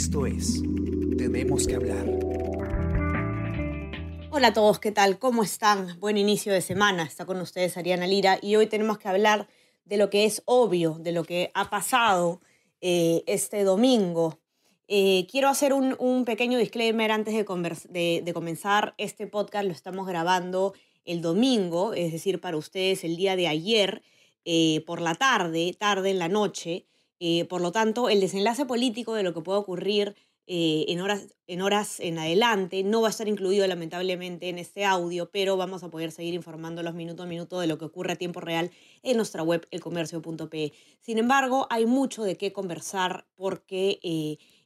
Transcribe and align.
Esto 0.00 0.24
es 0.24 0.62
Tenemos 1.18 1.66
que 1.66 1.74
hablar. 1.74 2.06
Hola 4.30 4.46
a 4.46 4.52
todos, 4.54 4.78
¿qué 4.78 4.92
tal? 4.92 5.18
¿Cómo 5.18 5.42
están? 5.42 6.00
Buen 6.00 6.16
inicio 6.16 6.54
de 6.54 6.62
semana. 6.62 7.02
Está 7.02 7.26
con 7.26 7.38
ustedes 7.38 7.76
Ariana 7.76 8.06
Lira 8.06 8.38
y 8.40 8.56
hoy 8.56 8.66
tenemos 8.66 8.96
que 8.96 9.08
hablar 9.08 9.46
de 9.84 9.98
lo 9.98 10.08
que 10.08 10.24
es 10.24 10.40
obvio, 10.46 10.96
de 10.98 11.12
lo 11.12 11.22
que 11.24 11.50
ha 11.52 11.68
pasado 11.68 12.40
eh, 12.80 13.24
este 13.26 13.62
domingo. 13.62 14.40
Eh, 14.88 15.26
quiero 15.30 15.50
hacer 15.50 15.74
un, 15.74 16.24
pequeño 16.24 16.56
disclaimer 16.56 17.12
antes 17.12 17.34
de, 17.34 18.22
de 18.24 18.32
comenzar. 18.32 18.94
Este 18.96 19.26
podcast 19.26 19.66
lo 19.66 19.72
estamos 19.72 20.06
grabando 20.06 20.72
el 21.04 21.20
domingo, 21.20 21.92
es 21.92 22.10
decir, 22.10 22.40
para 22.40 22.56
ustedes 22.56 23.04
el 23.04 23.18
día 23.18 23.36
de 23.36 23.48
ayer. 23.48 24.02
Eh, 24.46 24.82
por 24.86 25.02
la 25.02 25.14
tarde, 25.14 25.76
tarde 25.78 26.08
en 26.08 26.18
la 26.18 26.28
noche. 26.28 26.86
Eh, 27.20 27.44
por 27.44 27.60
lo 27.60 27.70
tanto, 27.70 28.08
el 28.08 28.20
desenlace 28.20 28.66
político 28.66 29.14
de 29.14 29.22
lo 29.22 29.32
que 29.32 29.42
puede 29.42 29.58
ocurrir 29.58 30.16
eh, 30.46 30.86
en, 30.88 31.00
horas, 31.00 31.28
en 31.46 31.62
horas 31.62 32.00
en 32.00 32.18
adelante 32.18 32.82
no 32.82 33.02
va 33.02 33.06
a 33.06 33.10
estar 33.10 33.28
incluido 33.28 33.64
lamentablemente 33.68 34.48
en 34.48 34.58
este 34.58 34.84
audio, 34.84 35.30
pero 35.30 35.56
vamos 35.56 35.84
a 35.84 35.90
poder 35.90 36.10
seguir 36.10 36.34
informándolos 36.34 36.94
minuto 36.94 37.22
a 37.22 37.26
minuto 37.26 37.60
de 37.60 37.68
lo 37.68 37.78
que 37.78 37.84
ocurre 37.84 38.14
a 38.14 38.16
tiempo 38.16 38.40
real 38.40 38.72
en 39.04 39.16
nuestra 39.16 39.44
web 39.44 39.64
elcomercio.pe. 39.70 40.72
Sin 41.00 41.18
embargo, 41.18 41.68
hay 41.70 41.86
mucho 41.86 42.24
de 42.24 42.36
qué 42.36 42.52
conversar 42.52 43.26
porque 43.36 44.00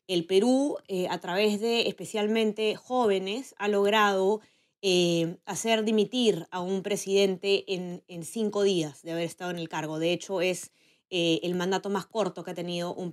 el 0.07 0.25
Perú, 0.25 0.79
a 1.11 1.19
través 1.19 1.61
de 1.61 1.89
especialmente 1.89 2.77
jóvenes, 2.77 3.55
ha 3.59 3.69
logrado 3.69 4.41
eh, 4.87 5.39
hacer 5.47 5.83
dimitir 5.83 6.47
a 6.51 6.61
un 6.61 6.83
presidente 6.83 7.65
en, 7.73 8.03
cinco 8.23 8.65
días 8.65 9.01
de 9.01 9.13
haber 9.13 9.25
estado 9.25 9.51
en 9.51 9.59
el 9.59 9.71
cargo. 9.71 9.99
De 9.99 10.13
hecho, 10.13 10.43
es 10.43 10.73
eh, 11.11 11.41
el 11.43 11.55
mandato 11.55 11.91
más 11.91 12.07
corto 12.07 12.45
que 12.45 12.51
ha 12.51 12.55
tenido 12.55 12.95
un, 12.95 13.13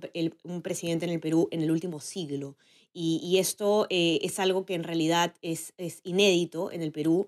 presidente 0.62 1.04
en 1.04 1.12
el 1.12 1.20
Perú 1.20 1.48
en 1.50 1.62
el 1.62 1.70
último 1.70 2.00
siglo. 2.00 2.56
Y, 2.94 3.38
esto 3.38 3.86
eh, 3.88 4.18
es 4.22 4.38
algo 4.38 4.66
que 4.66 4.74
en 4.74 4.84
realidad 4.84 5.34
es, 5.40 5.72
inédito 6.04 6.70
en 6.70 6.82
el 6.82 6.92
Perú. 6.92 7.26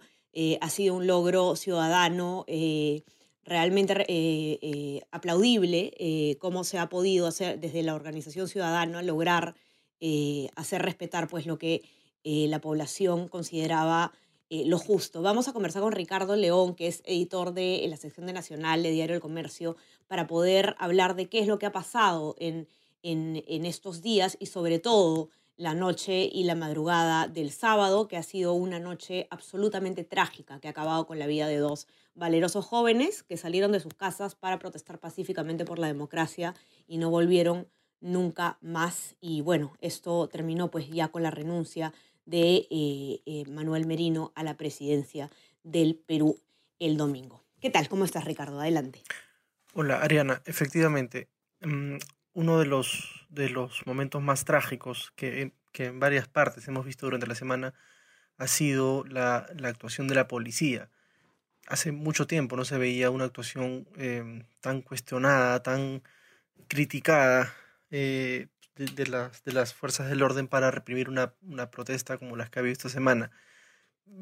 ha 0.61 0.69
sido 0.69 0.95
un 0.95 1.07
logro 1.07 1.57
ciudadano 1.57 2.45
realmente 3.45 5.03
aplaudible, 5.11 6.37
cómo 6.39 6.65
se 6.65 6.79
ha 6.79 6.89
podido 6.89 7.27
hacer 7.27 7.61
desde 7.61 7.83
la 7.83 7.95
organización 7.95 8.49
ciudadana 8.49 9.01
lograr 9.01 9.55
hacer 10.57 10.83
respetar 10.83 11.29
pues, 11.29 11.47
lo 11.47 11.57
que 11.57 11.83
la 12.25 12.61
población 12.61 13.29
consideraba 13.29 14.13
eh, 14.51 14.65
lo 14.67 14.79
justo. 14.79 15.21
Vamos 15.23 15.49
a 15.49 15.53
conversar 15.53 15.83
con 15.83 15.93
Ricardo 15.93 16.37
León, 16.37 16.75
que 16.75 16.87
es 16.87 17.03
editor 17.07 17.55
de 17.55 17.85
la 17.89 17.97
sección 17.97 18.27
de 18.27 18.33
Nacional 18.33 18.83
de 18.83 18.91
Diario 18.91 19.15
del 19.15 19.23
Comercio, 19.23 19.77
para 20.07 20.27
poder 20.27 20.75
hablar 20.79 21.17
de 21.17 21.29
qué 21.29 21.41
es 21.41 21.47
lo 21.47 21.59
que 21.59 21.67
ha 21.67 21.73
pasado 21.73 22.37
en, 22.39 22.69
en, 23.03 23.65
estos 23.67 24.03
días 24.03 24.37
y 24.41 24.47
sobre 24.47 24.79
todo 24.79 25.29
la 25.57 25.75
noche 25.75 26.29
y 26.33 26.45
la 26.45 26.55
madrugada 26.55 27.29
del 27.29 27.51
sábado, 27.51 28.09
que 28.09 28.17
ha 28.17 28.23
sido 28.23 28.55
una 28.55 28.81
noche 28.81 29.29
absolutamente 29.31 30.03
trágica, 30.03 30.59
que 30.59 30.69
ha 30.69 30.73
acabado 30.73 31.07
con 31.07 31.19
la 31.19 31.27
vida 31.27 31.47
de 31.47 31.59
dos 31.59 31.87
valerosos 32.15 32.65
jóvenes 32.65 33.23
que 33.23 33.37
salieron 33.37 33.73
de 33.73 33.81
sus 33.81 33.95
casas 33.95 34.35
para 34.35 34.59
protestar 34.59 34.99
pacíficamente 34.99 35.65
por 35.65 35.79
la 35.79 35.87
democracia 35.87 36.55
y 36.87 36.99
no 36.99 37.11
volvieron 37.11 37.69
nunca 38.01 38.59
más. 38.61 39.17
Y 39.21 39.43
bueno, 39.43 39.77
esto 39.81 40.29
terminó 40.29 40.71
pues 40.71 40.89
ya 40.91 41.09
con 41.09 41.23
la 41.23 41.31
renuncia 41.31 41.93
de 42.27 42.67
eh, 42.71 43.23
eh, 43.27 43.45
Manuel 43.49 43.87
Merino 43.87 44.33
a 44.35 44.43
la 44.43 44.57
presidencia 44.57 45.31
del 45.63 45.97
Perú 45.97 46.41
el 46.79 46.97
domingo. 46.97 47.45
¿Qué 47.61 47.71
tal? 47.71 47.89
¿Cómo 47.89 48.05
estás, 48.05 48.25
Ricardo? 48.25 48.61
Adelante. 48.61 49.03
Hola, 49.77 50.01
Ariana. 50.03 50.41
Efectivamente, 50.47 51.29
mm, 51.61 51.97
uno 52.35 52.61
de 52.61 52.67
los, 52.67 53.27
de 53.29 53.49
los 53.51 53.85
momentos 53.87 54.23
más 54.23 54.45
trágicos 54.45 55.13
que, 55.17 55.53
que 55.73 55.87
en 55.87 55.99
varias 55.99 56.29
partes 56.29 56.69
hemos 56.69 56.87
visto 56.87 57.07
durante 57.07 57.27
la 57.27 57.35
semana 57.35 57.75
ha 58.39 58.47
sido 58.47 59.05
la, 59.05 59.49
la 59.57 59.69
actuación 59.69 60.07
de 60.07 60.15
la 60.15 60.29
policía. 60.29 60.91
Hace 61.67 61.91
mucho 61.91 62.29
tiempo 62.29 62.57
no 62.57 62.65
se 62.65 62.79
veía 62.79 63.11
una 63.11 63.25
actuación 63.25 63.89
em, 63.97 64.45
tan 64.61 64.81
cuestionada, 64.81 65.63
tan 65.65 66.05
criticada 66.69 67.53
eh, 67.91 68.49
de, 68.77 69.07
las, 69.09 69.43
de 69.45 69.53
las 69.55 69.75
fuerzas 69.75 70.09
del 70.09 70.23
orden 70.23 70.49
para 70.49 70.71
reprimir 70.71 71.09
una, 71.09 71.35
una 71.43 71.71
protesta 71.73 72.19
como 72.19 72.37
las 72.37 72.49
que 72.51 72.61
ha 72.61 72.63
habido 72.63 72.75
esta 72.75 72.89
semana. 72.91 73.33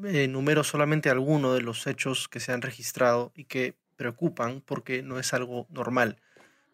Eh, 0.05 0.23
enumero 0.23 0.63
solamente 0.63 1.09
algunos 1.11 1.55
de 1.55 1.61
los 1.61 1.85
hechos 1.87 2.27
que 2.27 2.39
se 2.39 2.53
han 2.53 2.61
registrado 2.63 3.31
y 3.35 3.45
que 3.45 3.75
preocupan 4.03 4.61
porque 4.61 5.01
no 5.01 5.17
es 5.17 5.33
algo 5.33 5.65
normal. 5.69 6.19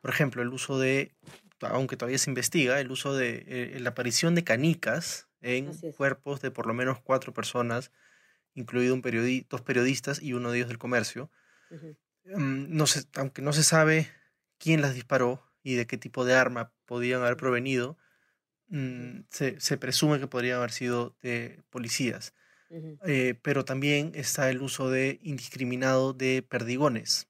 Por 0.02 0.10
ejemplo, 0.10 0.42
el 0.42 0.50
uso 0.50 0.80
de, 0.80 1.12
aunque 1.62 1.96
todavía 1.96 2.18
se 2.18 2.32
investiga, 2.32 2.80
el 2.80 2.90
uso 2.90 3.16
de 3.16 3.44
eh, 3.48 3.80
la 3.80 3.92
aparición 3.92 4.34
de 4.34 4.44
canicas 4.44 5.28
en 5.42 5.72
cuerpos 5.96 6.42
de 6.42 6.50
por 6.50 6.66
lo 6.66 6.74
menos 6.74 7.00
cuatro 7.00 7.32
personas, 7.32 7.92
incluido 8.56 8.96
un 8.96 9.04
dos 9.48 9.62
periodistas 9.62 10.24
y 10.24 10.34
uno 10.34 10.50
de 10.50 10.58
ellos 10.58 10.70
del 10.70 10.80
comercio. 10.80 11.30
Mm, 12.26 12.76
no 12.76 12.88
se, 12.88 13.04
aunque 13.14 13.44
no 13.44 13.54
se 13.54 13.64
sabe 13.64 14.10
quién 14.58 14.82
las 14.82 14.96
disparó, 14.96 15.44
y 15.64 15.76
de 15.76 15.88
qué 15.88 15.98
tipo 15.98 16.26
de 16.26 16.34
arma 16.34 16.72
podían 16.86 17.22
haber 17.22 17.38
provenido, 17.38 17.98
mm, 18.70 19.22
se, 19.30 19.78
presume 19.78 20.20
que 20.20 20.28
podrían 20.28 20.58
haber 20.58 20.72
sido 20.72 21.16
de 21.22 21.62
policías. 21.70 22.34
Eh, 22.70 23.36
pero 23.42 23.66
también 23.66 24.12
está 24.14 24.50
el 24.50 24.62
uso 24.62 24.90
de 24.90 25.20
indiscriminado 25.24 26.14
de 26.14 26.44
perdigones. 26.48 27.28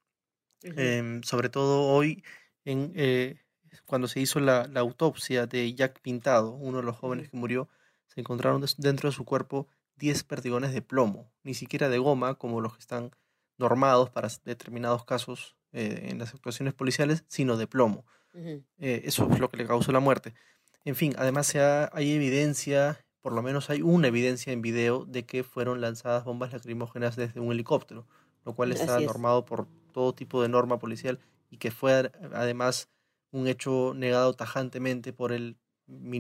Em, 0.62 1.24
sobre 1.24 1.50
todo 1.50 1.84
hoy, 1.84 2.24
en, 2.66 2.92
eh, 2.96 3.38
cuando 3.86 4.10
se 4.10 4.20
hizo 4.20 4.42
la, 4.42 4.70
autopsia 4.76 5.48
de 5.48 5.74
Jack 5.74 6.02
Pintado, 6.02 6.52
uno 6.52 6.78
de 6.80 6.84
los 6.84 6.98
jóvenes 6.98 7.30
que 7.30 7.38
murió, 7.38 7.70
se 8.08 8.20
encontraron 8.20 8.64
dentro 8.78 9.10
de 9.10 9.16
su 9.16 9.24
cuerpo 9.24 9.68
10 9.96 10.24
perdigones 10.24 10.74
de 10.74 10.82
plomo, 10.82 11.32
ni 11.44 11.54
siquiera 11.54 11.88
de 11.88 11.98
goma, 11.98 12.36
como 12.36 12.60
los 12.60 12.74
que 12.74 12.80
están 12.80 13.12
normados 13.58 14.10
para 14.10 14.30
determinados 14.44 15.06
casos 15.06 15.56
eh, 15.72 16.08
en 16.10 16.20
las 16.20 16.34
actuaciones 16.34 16.74
policiales, 16.74 17.24
sino 17.28 17.56
de 17.56 17.68
plomo. 17.68 18.06
Eso 18.78 19.28
es 19.32 19.40
lo 19.40 19.50
que 19.50 19.58
le 19.58 19.66
causó 19.66 19.92
la 19.92 20.00
muerte. 20.00 20.34
En 20.86 20.96
fin, 20.96 21.14
además 21.18 21.54
hay 21.56 22.12
evidencia, 22.12 23.04
por 23.22 23.34
lo 23.34 23.42
menos 23.42 23.70
hay 23.70 23.82
una 23.82 24.08
evidencia 24.08 24.54
en 24.54 24.62
video 24.62 25.06
de 25.06 25.26
que 25.26 25.44
fueron 25.44 25.82
lanzadas 25.82 26.24
bombas 26.24 26.54
lacrimógenas 26.54 27.16
desde 27.16 27.40
un 27.40 27.52
helicóptero, 27.52 28.06
lo 28.46 28.54
cual 28.54 28.72
está 28.72 29.00
normado 29.00 29.46
por 29.46 29.68
todo 29.92 30.14
tipo 30.14 30.42
de 30.42 30.50
norma 30.50 30.80
policial 30.80 31.20
y 31.50 31.58
que 31.58 31.72
fue 31.72 32.12
además 32.34 32.90
un 33.32 33.48
hecho 33.48 33.94
negado 33.96 34.34
tajantemente 34.34 35.14
por 35.14 35.32
el 35.32 35.58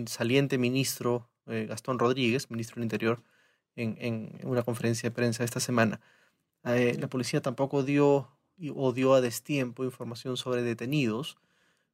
saliente 0.08 0.58
ministro 0.58 1.30
eh, 1.48 1.66
Gastón 1.68 2.00
Rodríguez, 2.00 2.50
ministro 2.52 2.76
del 2.76 2.84
Interior, 2.84 3.24
en, 3.76 4.38
una 4.44 4.64
conferencia 4.64 5.10
de 5.10 5.16
prensa 5.16 5.44
esta 5.44 5.60
semana. 5.60 6.02
Eh, 6.66 6.98
la 7.00 7.08
policía 7.08 7.42
tampoco 7.42 7.84
dio 7.84 8.30
o 8.76 8.92
dio 8.92 9.14
a 9.14 9.22
destiempo 9.22 9.86
información 9.86 10.36
sobre 10.38 10.64
detenidos, 10.64 11.38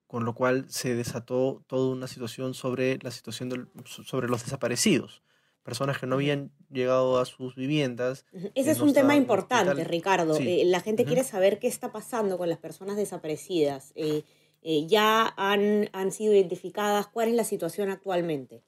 con 0.08 0.26
lo 0.26 0.34
cual 0.36 0.66
se 0.70 0.96
desató 0.96 1.64
toda 1.68 1.92
una 1.92 2.08
situación 2.08 2.54
sobre 2.54 3.00
la 3.02 3.12
situación 3.12 3.70
sobre 3.86 4.28
los 4.28 4.44
desaparecidos, 4.44 5.24
personas 5.64 5.98
que 5.98 6.06
no 6.06 6.16
habían 6.16 6.52
llegado 6.70 7.20
a 7.20 7.26
sus 7.26 7.56
viviendas. 7.56 8.26
Ese 8.54 8.72
es 8.72 8.80
un 8.82 8.94
tema 8.94 9.16
importante, 9.16 9.84
Ricardo. 9.84 10.38
Eh, 10.38 10.64
la 10.66 10.80
gente 10.80 11.06
quiere 11.06 11.24
saber 11.24 11.60
qué 11.60 11.68
está 11.68 11.92
pasando 11.92 12.38
con 12.38 12.50
las 12.50 12.60
personas 12.60 12.98
desaparecidas. 12.98 13.92
Eh, 13.96 14.24
eh, 14.62 14.86
¿Ya 14.88 15.34
han, 15.38 15.90
han 15.94 16.12
sido 16.12 16.34
identificadas? 16.34 17.08
¿Cuál 17.08 17.30
es 17.30 17.36
la 17.36 17.44
situación 17.44 17.90
actualmente? 17.90 18.64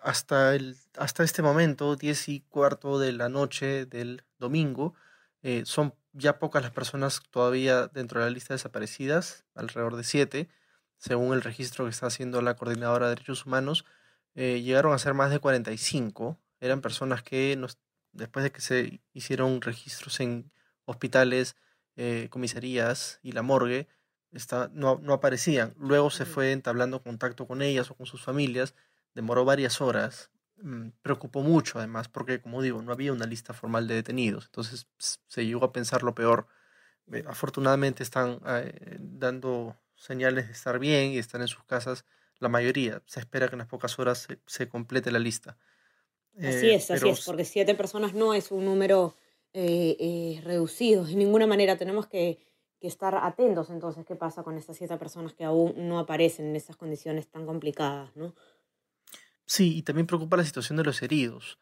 Hasta, 0.00 0.54
el, 0.54 0.76
hasta 0.96 1.24
este 1.24 1.42
momento, 1.42 1.96
10 1.96 2.28
y 2.28 2.40
cuarto 2.40 2.98
de 2.98 3.12
la 3.12 3.28
noche 3.28 3.86
del 3.86 4.24
domingo, 4.38 4.94
son 5.64 5.94
ya 6.12 6.38
pocas 6.38 6.62
las 6.62 6.72
personas 6.72 7.22
todavía 7.30 7.88
dentro 7.88 8.20
de 8.20 8.26
la 8.26 8.32
lista 8.32 8.54
de 8.54 8.58
desaparecidas, 8.58 9.44
alrededor 9.54 9.96
de 9.96 10.04
siete, 10.04 10.48
según 10.98 11.34
el 11.34 11.42
registro 11.42 11.84
que 11.84 11.90
está 11.90 12.06
haciendo 12.06 12.42
la 12.42 12.54
Coordinadora 12.56 13.06
de 13.06 13.16
Derechos 13.16 13.46
Humanos, 13.46 13.84
eh, 14.34 14.62
llegaron 14.62 14.92
a 14.92 14.98
ser 14.98 15.14
más 15.14 15.30
de 15.30 15.40
45. 15.40 16.38
Eran 16.60 16.80
personas 16.80 17.22
que 17.22 17.58
después 18.12 18.44
de 18.44 18.52
que 18.52 18.60
se 18.60 19.02
hicieron 19.12 19.60
registros 19.60 20.20
en 20.20 20.52
hospitales, 20.84 21.56
eh, 21.96 22.28
comisarías 22.30 23.18
y 23.22 23.32
la 23.32 23.42
morgue, 23.42 23.88
está, 24.32 24.70
no, 24.72 24.98
no 25.02 25.12
aparecían. 25.14 25.74
Luego 25.78 26.10
se 26.10 26.24
fue 26.24 26.52
entablando 26.52 27.02
contacto 27.02 27.46
con 27.46 27.62
ellas 27.62 27.90
o 27.90 27.94
con 27.94 28.06
sus 28.06 28.22
familias. 28.22 28.74
Demoró 29.14 29.44
varias 29.44 29.80
horas 29.80 30.31
preocupó 31.02 31.42
mucho 31.42 31.78
además, 31.78 32.08
porque 32.08 32.40
como 32.40 32.62
digo, 32.62 32.82
no 32.82 32.92
había 32.92 33.12
una 33.12 33.26
lista 33.26 33.52
formal 33.52 33.88
de 33.88 33.96
detenidos, 33.96 34.46
entonces 34.46 34.86
se 34.98 35.44
llegó 35.44 35.64
a 35.64 35.72
pensar 35.72 36.02
lo 36.02 36.14
peor. 36.14 36.46
Eh, 37.12 37.24
afortunadamente 37.26 38.02
están 38.02 38.40
eh, 38.46 38.96
dando 39.00 39.76
señales 39.96 40.46
de 40.46 40.52
estar 40.52 40.78
bien 40.78 41.12
y 41.12 41.18
están 41.18 41.42
en 41.42 41.48
sus 41.48 41.64
casas 41.64 42.04
la 42.38 42.48
mayoría. 42.48 43.02
Se 43.06 43.20
espera 43.20 43.48
que 43.48 43.54
en 43.54 43.60
las 43.60 43.68
pocas 43.68 43.98
horas 43.98 44.28
se, 44.46 44.68
complete 44.68 45.10
la 45.10 45.18
lista. 45.18 45.56
así 46.38 46.70
es, 46.70 46.90
así 46.90 47.08
es, 47.08 47.24
porque 47.24 47.44
siete 47.44 47.74
personas 47.74 48.14
no 48.14 48.34
es 48.34 48.50
un 48.52 48.64
número 48.64 49.16
eh, 49.52 50.40
reducido. 50.44 51.04
De 51.04 51.14
ninguna 51.16 51.46
manera 51.46 51.76
tenemos 51.76 52.06
que, 52.06 52.38
que, 52.80 52.86
estar 52.86 53.14
atentos 53.16 53.70
entonces 53.70 54.04
qué 54.06 54.16
pasa 54.16 54.42
con 54.42 54.56
estas 54.58 54.76
siete 54.76 54.96
personas 54.96 55.34
que 55.34 55.44
aún 55.44 55.74
no 55.88 55.98
aparecen 55.98 56.46
en 56.46 56.56
esas 56.56 56.76
condiciones 56.76 57.28
tan 57.28 57.46
complicadas, 57.46 58.14
¿no? 58.16 58.34
Sí, 59.54 59.76
y 59.76 59.82
también 59.82 60.06
preocupa 60.06 60.38
la 60.38 60.46
situación 60.46 60.78
de 60.78 60.84
los 60.84 61.02
heridos. 61.02 61.58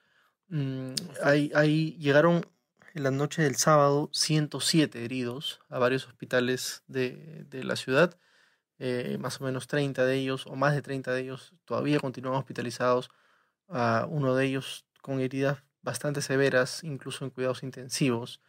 Mm, 0.46 0.94
ahí, 1.24 1.96
llegaron 1.98 2.46
en 2.94 3.02
la 3.02 3.10
noche 3.10 3.42
del 3.42 3.56
sábado 3.56 4.08
107 4.12 5.04
heridos 5.04 5.60
a 5.68 5.80
varios 5.80 6.06
hospitales 6.06 6.84
de, 6.86 7.48
la 7.50 7.74
ciudad. 7.74 8.16
Eh, 8.78 9.18
más 9.18 9.40
o 9.40 9.44
menos 9.44 9.66
30 9.66 10.06
de 10.06 10.14
ellos, 10.18 10.46
o 10.46 10.54
más 10.54 10.72
de 10.74 10.82
30 10.82 11.12
de 11.12 11.22
ellos, 11.22 11.52
todavía 11.64 11.98
continúan 11.98 12.36
hospitalizados. 12.36 13.10
uno 14.08 14.36
de 14.36 14.46
ellos 14.46 14.86
con 15.02 15.18
heridas 15.18 15.58
bastante 15.82 16.22
severas, 16.22 16.84
incluso 16.84 17.24
en 17.24 17.32
cuidados 17.32 17.64
intensivos. 17.64 18.40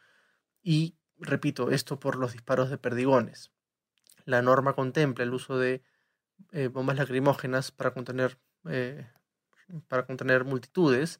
Y 0.61 0.97
repito, 1.17 1.71
esto 1.71 1.99
por 1.99 2.15
los 2.15 2.33
disparos 2.33 2.69
de 2.69 2.77
perdigones. 2.77 3.51
La 4.25 4.43
norma 4.43 4.73
contempla 4.73 5.23
el 5.23 5.33
uso 5.33 5.57
de 5.57 5.81
eh, 6.51 6.67
bombas 6.67 6.97
lacrimógenas 6.97 7.71
para 7.71 7.91
contener, 7.91 8.37
eh, 8.69 9.09
para 9.87 10.05
contener 10.05 10.45
multitudes 10.45 11.19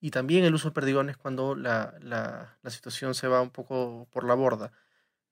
y 0.00 0.10
también 0.10 0.44
el 0.44 0.54
uso 0.54 0.68
de 0.68 0.74
perdigones 0.74 1.16
cuando 1.16 1.54
la, 1.54 1.94
la, 2.00 2.58
la, 2.62 2.70
situación 2.70 3.14
se 3.14 3.28
va 3.28 3.42
un 3.42 3.50
poco 3.50 4.06
por 4.10 4.24
la 4.24 4.34
borda. 4.34 4.72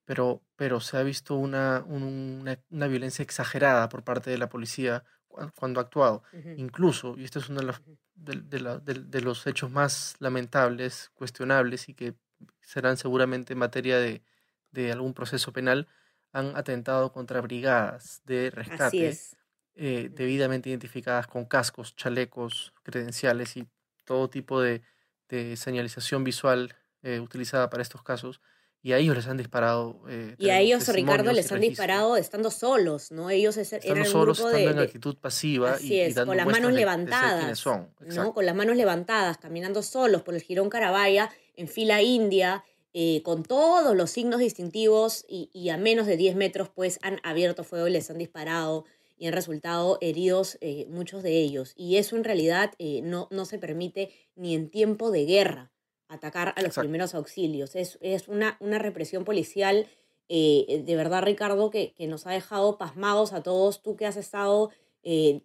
Pero, 0.05 0.43
pero 0.57 0.81
se 0.81 0.97
ha 0.97 1.03
visto 1.03 1.35
una, 1.35 1.85
una, 1.87 2.59
una 2.71 2.87
violencia 2.87 3.23
exagerada 3.23 3.89
por 3.89 4.05
parte 4.05 4.31
de 4.31 4.39
la 4.39 4.49
policía 4.49 5.05
cuando 5.55 5.81
ha 5.81 5.85
actuado. 5.85 6.23
Incluso, 6.57 7.17
y 7.17 7.25
este 7.25 7.41
es 7.41 7.49
uno 7.49 7.61
de 7.61 7.67
los, 7.67 7.83
de, 8.15 8.41
de, 8.41 8.95
de 8.95 9.21
los 9.21 9.47
hechos 9.47 9.71
más 9.71 10.17
lamentables, 10.19 11.11
cuestionables 11.15 11.89
y 11.89 11.95
que 11.95 12.15
serán 12.61 12.97
seguramente 12.97 13.55
materia 13.55 13.99
de, 13.99 14.23
de 14.71 14.93
algún 14.93 15.15
proceso 15.15 15.53
penal, 15.53 15.89
han 16.33 16.57
atentado 16.57 17.13
contra 17.13 17.41
brigadas 17.41 18.23
de 18.25 18.51
rescate 18.51 19.17
eh, 19.77 20.11
debidamente 20.13 20.71
identificadas 20.71 21.27
con 21.27 21.45
cascos, 21.45 21.95
chalecos, 21.97 22.73
credenciales 22.83 23.57
y 23.57 23.67
todo 24.05 24.31
tipo 24.31 24.61
de, 24.61 24.83
de 25.29 25.57
señalización 25.57 26.25
visual 26.25 26.75
eh, 27.03 27.21
utilizada 27.21 27.71
para 27.71 27.83
estos 27.83 28.03
casos. 28.03 28.41
Y 28.83 28.93
a 28.93 28.99
ellos 28.99 29.17
les 29.17 29.27
han 29.27 29.37
disparado. 29.37 30.01
Eh, 30.09 30.35
y 30.39 30.51
a 30.51 30.61
ellos, 30.61 30.87
Ricardo, 30.89 31.33
les 31.33 31.51
han 31.51 31.61
disparado 31.61 32.17
estando 32.17 32.51
solos, 32.51 33.11
¿no? 33.11 33.31
Ellos 33.31 33.57
estando 33.57 33.87
eran 33.87 34.07
solos, 34.07 34.39
un 34.41 34.47
estando 34.47 34.71
en 34.71 34.79
actitud 34.79 35.17
pasiva 35.17 35.77
y, 35.81 36.15
con 36.15 36.37
las 36.37 36.47
manos 36.47 36.73
levantadas. 36.73 37.67
¿no? 37.67 38.33
Con 38.33 38.47
las 38.47 38.55
manos 38.55 38.77
levantadas, 38.77 39.39
caminando 39.39 39.83
solos 39.83 40.23
por 40.23 40.35
el 40.35 40.43
Girón 40.43 40.71
Carabaya, 40.71 41.31
en 41.57 41.67
fila 41.67 42.01
india, 42.01 42.65
eh, 42.99 43.21
con 43.25 43.43
todos 43.43 43.95
los 43.95 44.11
signos 44.11 44.41
distintivos 44.41 45.27
y, 45.29 45.69
a 45.69 45.77
menos 45.77 46.07
de 46.07 46.17
10 46.17 46.35
metros 46.35 46.71
pues 46.71 46.99
han 47.03 47.21
abierto 47.25 47.63
fuego 47.63 47.89
y 47.89 47.91
les 47.91 48.09
han 48.11 48.17
disparado 48.17 48.87
y 49.17 49.27
han 49.27 49.33
resultado 49.33 49.99
heridos 50.01 50.59
eh, 50.61 50.87
muchos 50.89 51.23
de 51.23 51.41
ellos. 51.41 51.73
Y 51.77 51.97
eso 51.97 52.17
en 52.17 52.25
realidad 52.25 52.73
eh, 52.79 53.01
no, 53.03 53.29
no 53.31 53.45
se 53.45 53.59
permite 53.59 54.11
ni 54.35 54.55
en 54.55 54.71
tiempo 54.71 55.11
de 55.11 55.25
guerra 55.25 55.73
atacar 56.09 56.55
a 56.57 56.63
los 56.63 56.77
primeros 56.77 57.15
auxilios. 57.15 57.75
Es, 57.75 57.99
es 58.01 58.29
una, 58.29 58.57
una, 58.61 58.79
represión 58.79 59.25
policial 59.25 59.89
de 60.29 60.95
verdad, 60.97 61.23
Ricardo, 61.23 61.71
que, 61.71 61.95
que, 61.95 62.09
nos 62.09 62.27
ha 62.27 62.33
dejado 62.33 62.79
pasmados 62.79 63.33
a 63.33 63.45
todos. 63.45 63.83
Tú 63.83 63.95
que 63.95 64.07
has 64.07 64.17
estado 64.17 64.71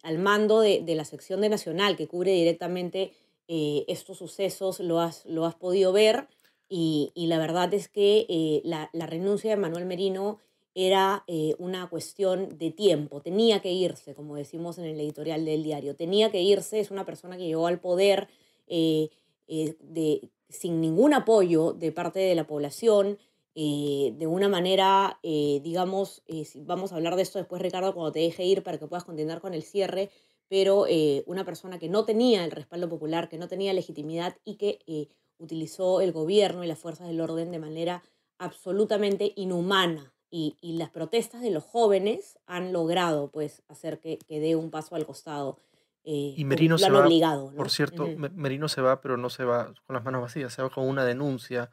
al 0.01 0.17
mando 0.17 0.59
de, 0.59 0.81
de, 0.81 0.95
la 0.95 1.05
sección 1.05 1.41
de 1.41 1.49
Nacional 1.49 1.95
que 1.95 2.07
cubre 2.07 2.31
directamente 2.31 3.13
estos 3.47 4.17
sucesos, 4.17 4.79
lo 4.79 4.99
has, 4.99 5.23
lo 5.25 5.45
has 5.45 5.53
podido 5.53 5.93
ver. 5.93 6.27
Y, 6.73 7.11
la 7.27 7.37
verdad 7.37 7.73
es 7.73 7.89
que 7.89 8.25
eh, 8.29 8.61
la, 8.63 8.89
renuncia 9.05 9.49
de 9.49 9.57
Manuel 9.57 9.85
Merino 9.85 10.39
era 10.73 11.23
eh, 11.27 11.55
una 11.57 11.89
cuestión 11.89 12.57
de 12.57 12.71
tiempo, 12.71 13.21
tenía 13.21 13.61
que 13.61 13.71
irse, 13.71 14.15
como 14.15 14.35
decimos 14.35 14.77
en 14.77 14.85
el 14.85 14.99
editorial 14.99 15.43
del 15.43 15.63
diario, 15.63 15.95
tenía 15.95 16.31
que 16.31 16.41
irse, 16.41 16.79
es 16.79 16.91
una 16.91 17.05
persona 17.05 17.37
que 17.37 17.45
llegó 17.45 17.67
al 17.67 17.79
poder 17.79 18.29
eh, 18.67 19.09
de, 19.47 20.29
sin 20.47 20.79
ningún 20.79 21.13
apoyo 21.13 21.73
de 21.73 21.91
parte 21.91 22.19
de 22.19 22.35
la 22.35 22.47
población, 22.47 23.17
de 23.53 24.27
una 24.29 24.47
manera, 24.47 25.19
digamos, 25.21 26.23
vamos 26.55 26.93
a 26.93 26.95
hablar 26.95 27.17
de 27.17 27.23
esto 27.23 27.37
después, 27.37 27.61
Ricardo, 27.61 27.93
cuando 27.93 28.13
te 28.13 28.19
deje 28.19 28.45
ir 28.45 28.63
para 28.63 28.77
que 28.77 28.87
puedas 28.87 29.03
continuar 29.03 29.41
con 29.41 29.53
el 29.53 29.63
cierre, 29.63 30.09
pero 30.47 30.85
una 31.25 31.43
persona 31.43 31.77
que 31.77 31.89
no 31.89 32.05
tenía 32.05 32.45
el 32.45 32.51
respaldo 32.51 32.87
popular, 32.87 33.27
que 33.27 33.37
no 33.37 33.49
tenía 33.49 33.73
legitimidad 33.73 34.37
y 34.45 34.55
que 34.55 35.09
utilizó 35.37 35.99
el 35.99 36.13
gobierno 36.13 36.63
y 36.63 36.67
las 36.67 36.79
fuerzas 36.79 37.09
del 37.09 37.19
orden 37.19 37.51
de 37.51 37.59
manera 37.59 38.03
absolutamente 38.37 39.33
inhumana. 39.35 40.10
Y, 40.33 40.55
las 40.61 40.89
protestas 40.89 41.41
de 41.41 41.51
los 41.51 41.63
jóvenes 41.63 42.39
han 42.45 42.71
logrado 42.71 43.29
pues, 43.31 43.63
hacer 43.67 43.99
que, 43.99 44.17
que 44.17 44.39
dé 44.39 44.55
un 44.55 44.71
paso 44.71 44.95
al 44.95 45.05
costado. 45.05 45.59
Eh, 46.03 46.33
y 46.37 46.45
Merino 46.45 46.77
se 46.77 46.89
va, 46.89 47.05
obligado, 47.05 47.53
por 47.53 47.69
cierto, 47.69 48.07
Merino 48.33 48.67
se 48.67 48.81
va, 48.81 49.01
pero 49.01 49.17
no 49.17 49.29
se 49.29 49.43
va 49.43 49.73
con 49.85 49.93
las 49.93 50.03
manos 50.03 50.21
vacías, 50.21 50.51
se 50.51 50.63
va 50.63 50.69
con 50.71 50.87
una 50.87 51.05
denuncia 51.05 51.69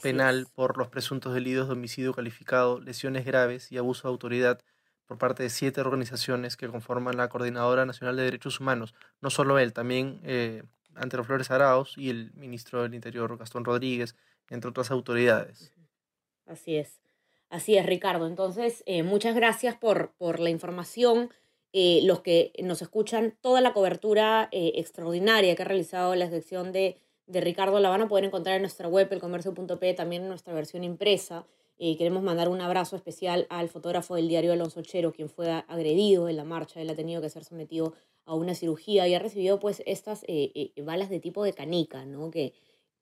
penal 0.00 0.46
por 0.54 0.78
los 0.78 0.88
presuntos 0.88 1.34
delitos 1.34 1.66
de 1.66 1.72
homicidio 1.72 2.14
calificado, 2.14 2.80
lesiones 2.80 3.24
graves 3.24 3.72
y 3.72 3.78
abuso 3.78 4.06
de 4.06 4.12
autoridad 4.12 4.60
por 5.06 5.18
parte 5.18 5.42
de 5.42 5.50
siete 5.50 5.80
organizaciones 5.80 6.56
que 6.56 6.68
conforman 6.68 7.16
la 7.16 7.28
Coordinadora 7.28 7.84
Nacional 7.84 8.16
de 8.16 8.22
Derechos 8.22 8.60
Humanos. 8.60 8.94
No 9.20 9.30
solo 9.30 9.58
él, 9.58 9.72
también 9.72 10.20
eh, 10.22 10.62
Antero 10.94 11.24
Flores 11.24 11.50
Arauz 11.50 11.98
y 11.98 12.08
el 12.08 12.32
ministro 12.34 12.82
del 12.82 12.94
Interior 12.94 13.36
Gastón 13.36 13.64
Rodríguez, 13.64 14.16
entre 14.48 14.70
otras 14.70 14.90
autoridades. 14.90 15.72
Así 16.46 16.76
es, 16.76 17.01
así 17.52 17.76
es, 17.76 17.86
Ricardo. 17.86 18.26
Entonces, 18.26 18.82
eh, 18.86 19.02
muchas 19.02 19.34
gracias 19.36 19.76
por, 19.76 20.12
por 20.18 20.40
la 20.40 20.50
información. 20.50 21.30
Eh, 21.72 22.00
los 22.04 22.20
que 22.20 22.52
nos 22.62 22.82
escuchan, 22.82 23.36
toda 23.40 23.60
la 23.60 23.72
cobertura 23.72 24.48
eh, 24.50 24.72
extraordinaria 24.76 25.54
que 25.54 25.62
ha 25.62 25.66
realizado 25.66 26.14
la 26.14 26.28
sección 26.28 26.72
de, 26.72 26.98
de, 27.26 27.40
Ricardo 27.40 27.80
la 27.80 27.88
van 27.88 28.02
a 28.02 28.08
poder 28.08 28.24
encontrar 28.24 28.56
en 28.56 28.62
nuestra 28.62 28.88
web, 28.88 29.08
elcomercio.p, 29.10 29.94
también 29.94 30.22
en 30.22 30.28
nuestra 30.28 30.52
versión 30.52 30.84
impresa. 30.84 31.46
queremos 31.78 32.22
mandar 32.22 32.48
un 32.48 32.60
abrazo 32.60 32.96
especial 32.96 33.46
al 33.48 33.68
fotógrafo 33.68 34.16
del 34.16 34.28
diario 34.28 34.52
Alonso 34.52 34.82
Chero, 34.82 35.12
quien 35.12 35.28
fue 35.28 35.50
agredido 35.50 36.28
en 36.28 36.36
la 36.36 36.44
marcha. 36.44 36.80
Él 36.80 36.90
ha 36.90 36.94
tenido 36.94 37.22
que 37.22 37.30
ser 37.30 37.44
sometido 37.44 37.94
a 38.24 38.34
una 38.34 38.54
cirugía 38.54 39.08
y 39.08 39.14
ha 39.14 39.18
recibido 39.18 39.58
pues 39.58 39.82
estas 39.86 40.24
balas 40.76 41.10
de 41.10 41.20
tipo 41.20 41.42
de 41.42 41.54
canica, 41.54 42.04
¿no? 42.04 42.30
Que, 42.30 42.52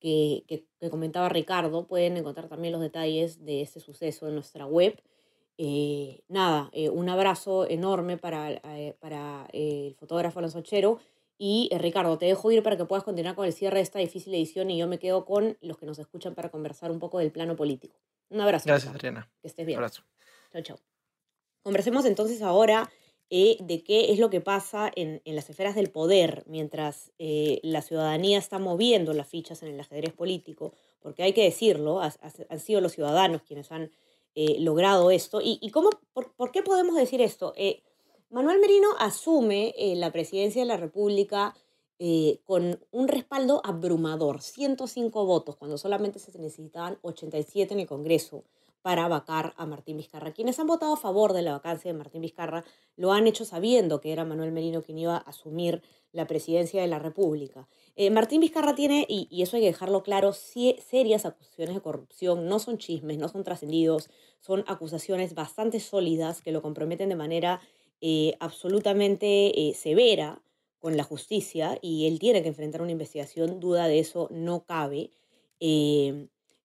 que, 0.01 0.45
que, 0.49 0.91
comentaba 0.91 1.29
Ricardo. 1.29 1.87
Pueden 1.87 2.17
encontrar 2.17 2.49
también 2.49 2.73
los 2.73 2.81
detalles 2.81 3.45
de 3.45 3.63
este 3.63 3.81
suceso 3.81 4.27
en 4.27 4.35
nuestra 4.35 4.67
web. 4.67 5.01
Eh, 5.59 6.23
nada, 6.29 6.71
un 6.93 7.09
abrazo 7.09 7.69
enorme 7.69 8.17
para, 8.17 8.61
para 8.99 9.47
el 9.53 9.95
fotógrafo 9.95 10.39
Alonso 10.39 10.63
Chero. 10.63 10.99
Y 11.43 11.71
Ricardo, 11.79 12.19
te 12.19 12.27
dejo 12.27 12.51
ir 12.51 12.63
para 12.63 12.77
que 12.77 12.85
puedas 12.85 13.03
continuar 13.03 13.35
con 13.35 13.47
el 13.47 13.53
cierre 13.53 13.77
de 13.77 13.83
esta 13.83 13.99
difícil 13.99 14.35
edición 14.35 14.71
y 14.71 14.77
yo 14.77 14.87
me 14.87 14.99
quedo 14.99 15.25
con 15.25 15.57
los 15.63 15.79
que 15.79 15.87
nos 15.87 15.99
escuchan 15.99 16.35
para 16.35 16.51
conversar 16.51 16.91
un 16.91 16.99
poco 16.99 17.19
del 17.19 17.31
plano 17.31 17.57
político. 17.57 17.97
Un 18.29 18.43
abrazo. 18.43 18.65
Gracias, 18.67 18.93
Adriana. 18.93 19.31
Que 19.41 19.49
estés 19.49 19.65
bien. 19.65 19.79
Un 19.79 19.85
abrazo. 19.85 20.03
Chao, 20.53 20.63
chao. 20.63 20.79
Conversemos 21.63 22.05
entonces 22.05 22.43
ahora 22.43 22.91
eh, 23.33 23.59
de 23.61 23.85
qué 23.85 24.11
es 24.11 24.19
lo 24.19 24.29
que 24.29 24.41
pasa 24.41 24.91
en, 24.97 25.23
las 25.25 25.49
esferas 25.49 25.77
del 25.77 25.89
poder 25.89 26.43
mientras 26.49 27.13
eh, 27.21 27.61
la 27.63 27.81
ciudadanía 27.81 28.39
está 28.39 28.59
moviendo 28.59 29.13
las 29.13 29.29
fichas 29.29 29.63
en 29.63 29.69
el 29.69 29.79
ajedrez 29.79 30.13
político, 30.13 30.73
porque 30.99 31.23
hay 31.23 31.33
que 31.33 31.45
decirlo, 31.45 32.01
han 32.01 32.59
sido 32.59 32.81
los 32.81 32.91
ciudadanos 32.91 33.43
quienes 33.43 33.71
han 33.71 33.93
eh, 34.35 34.57
logrado 34.59 35.13
esto. 35.13 35.41
¿Y, 35.41 35.71
cómo, 35.71 35.91
por, 36.13 36.51
qué 36.51 36.63
podemos 36.65 36.97
decir 36.97 37.23
esto? 37.23 37.55
Manuel 38.31 38.59
Merino 38.59 38.89
asume 38.99 39.75
la 39.95 40.11
presidencia 40.11 40.63
de 40.63 40.67
la 40.67 40.77
República 40.77 41.55
con 42.45 42.81
un 42.91 43.09
respaldo 43.09 43.61
abrumador, 43.65 44.43
105 44.43 45.25
votos, 45.25 45.55
cuando 45.55 45.79
solamente 45.79 46.19
se 46.19 46.37
necesitaban 46.37 46.99
87 47.03 47.75
en 47.75 47.81
el 47.81 47.87
Congreso 47.87 48.43
para 48.83 49.09
vacar 49.09 49.55
a 49.57 49.67
Martín 49.67 49.97
Vizcarra. 49.97 50.33
Quienes 50.33 50.59
han 50.59 50.67
votado 50.67 50.95
a 50.95 50.97
favor 50.97 51.33
de 51.33 51.43
la 51.43 51.53
vacancia 51.53 51.93
de 51.93 51.99
Martín 51.99 52.23
Vizcarra 52.23 52.65
lo 52.97 53.13
han 53.13 53.27
hecho 53.27 53.45
sabiendo 53.45 54.01
que 54.01 54.13
era 54.13 54.25
Manuel 54.25 54.53
Merino 54.53 54.83
quien 54.83 54.99
iba 54.99 55.17
a 55.17 55.19
asumir 55.19 55.83
la 56.13 56.27
presidencia 56.27 56.81
de 56.81 56.89
la 56.89 56.99
República. 56.99 57.69
Eh, 57.95 58.11
Martín 58.11 58.41
Vizcarra 58.41 58.75
tiene, 58.75 59.07
y, 59.09 59.43
eso 59.43 59.57
hay 59.57 59.63
que 59.63 59.69
dejarlo 59.69 60.03
claro, 60.03 60.33
serias 60.33 61.25
acusaciones 61.25 61.75
de 61.75 61.81
corrupción, 61.81 62.49
no 62.49 62.59
son 62.59 62.79
chismes, 62.79 63.19
no 63.19 63.29
son 63.29 63.45
trascendidos, 63.45 64.11
son 64.41 64.65
acusaciones 64.67 65.35
bastante 65.35 65.79
sólidas 65.81 66.43
que 66.43 66.53
lo 66.53 66.63
comprometen 66.63 67.09
de 67.09 67.17
manera 67.17 67.61
eh, 68.01 68.35
absolutamente 68.41 69.69
eh, 69.69 69.75
severa 69.75 70.43
con 70.79 70.97
la 70.97 71.05
justicia 71.05 71.79
y 71.83 72.07
él 72.07 72.19
tiene 72.19 72.43
que 72.43 72.49
enfrentar 72.49 72.81
una 72.81 72.93
investigación, 72.93 73.61
duda 73.61 73.87
de 73.87 73.99
eso 73.99 74.29
no 74.31 74.65
cabe 74.65 75.11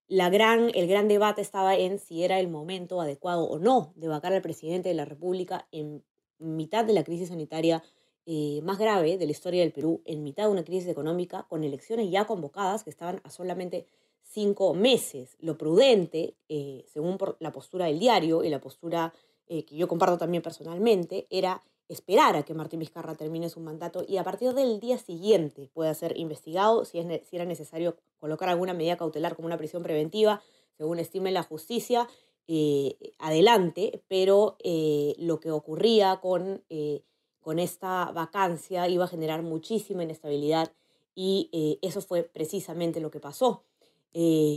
la 0.08 0.30
gran, 0.30 0.70
el 0.74 0.86
gran 0.86 1.08
debate 1.08 1.40
estaba 1.40 1.76
en 1.76 1.98
si 1.98 2.22
era 2.22 2.38
el 2.38 2.48
momento 2.48 3.00
adecuado 3.00 3.44
o 3.44 3.58
no 3.58 3.92
de 3.96 4.08
vacar 4.08 4.32
al 4.32 4.42
presidente 4.42 4.88
de 4.88 4.94
la 4.94 5.04
República 5.04 5.66
en 5.72 6.04
mitad 6.38 6.84
de 6.84 6.92
la 6.92 7.04
crisis 7.04 7.28
sanitaria 7.28 7.82
eh, 8.26 8.60
más 8.62 8.78
grave 8.78 9.18
de 9.18 9.24
la 9.24 9.32
historia 9.32 9.62
del 9.62 9.72
Perú, 9.72 10.02
en 10.04 10.22
mitad 10.22 10.44
de 10.44 10.50
una 10.50 10.64
crisis 10.64 10.88
económica, 10.88 11.46
con 11.48 11.64
elecciones 11.64 12.10
ya 12.10 12.24
convocadas 12.24 12.84
que 12.84 12.90
estaban 12.90 13.20
a 13.24 13.30
solamente 13.30 13.86
cinco 14.22 14.74
meses. 14.74 15.36
Lo 15.40 15.56
prudente, 15.56 16.34
eh, 16.48 16.84
según 16.92 17.18
la 17.38 17.52
postura 17.52 17.86
del 17.86 17.98
diario 17.98 18.42
y 18.42 18.48
la 18.48 18.60
postura 18.60 19.12
eh, 19.48 19.64
que 19.64 19.76
yo 19.76 19.86
comparto 19.86 20.18
también 20.18 20.42
personalmente, 20.42 21.26
era 21.30 21.62
esperar 21.88 22.36
a 22.36 22.42
que 22.42 22.54
Martín 22.54 22.80
Vizcarra 22.80 23.14
termine 23.14 23.48
su 23.48 23.60
mandato 23.60 24.04
y 24.06 24.16
a 24.16 24.24
partir 24.24 24.54
del 24.54 24.80
día 24.80 24.98
siguiente 24.98 25.70
pueda 25.72 25.94
ser 25.94 26.18
investigado 26.18 26.84
si, 26.84 26.98
es, 26.98 27.28
si 27.28 27.36
era 27.36 27.44
necesario 27.44 27.96
colocar 28.18 28.48
alguna 28.48 28.74
medida 28.74 28.96
cautelar 28.96 29.36
como 29.36 29.46
una 29.46 29.58
prisión 29.58 29.82
preventiva, 29.82 30.42
según 30.76 30.98
estime 30.98 31.30
la 31.30 31.42
justicia, 31.42 32.08
eh, 32.48 32.96
adelante, 33.18 34.02
pero 34.06 34.56
eh, 34.62 35.16
lo 35.18 35.40
que 35.40 35.50
ocurría 35.50 36.20
con, 36.20 36.62
eh, 36.70 37.02
con 37.40 37.58
esta 37.58 38.12
vacancia 38.12 38.88
iba 38.88 39.04
a 39.04 39.08
generar 39.08 39.42
muchísima 39.42 40.04
inestabilidad 40.04 40.72
y 41.18 41.78
eso 41.80 42.02
fue 42.02 42.24
precisamente 42.24 43.00
lo 43.00 43.10
que 43.10 43.20
pasó. 43.20 43.62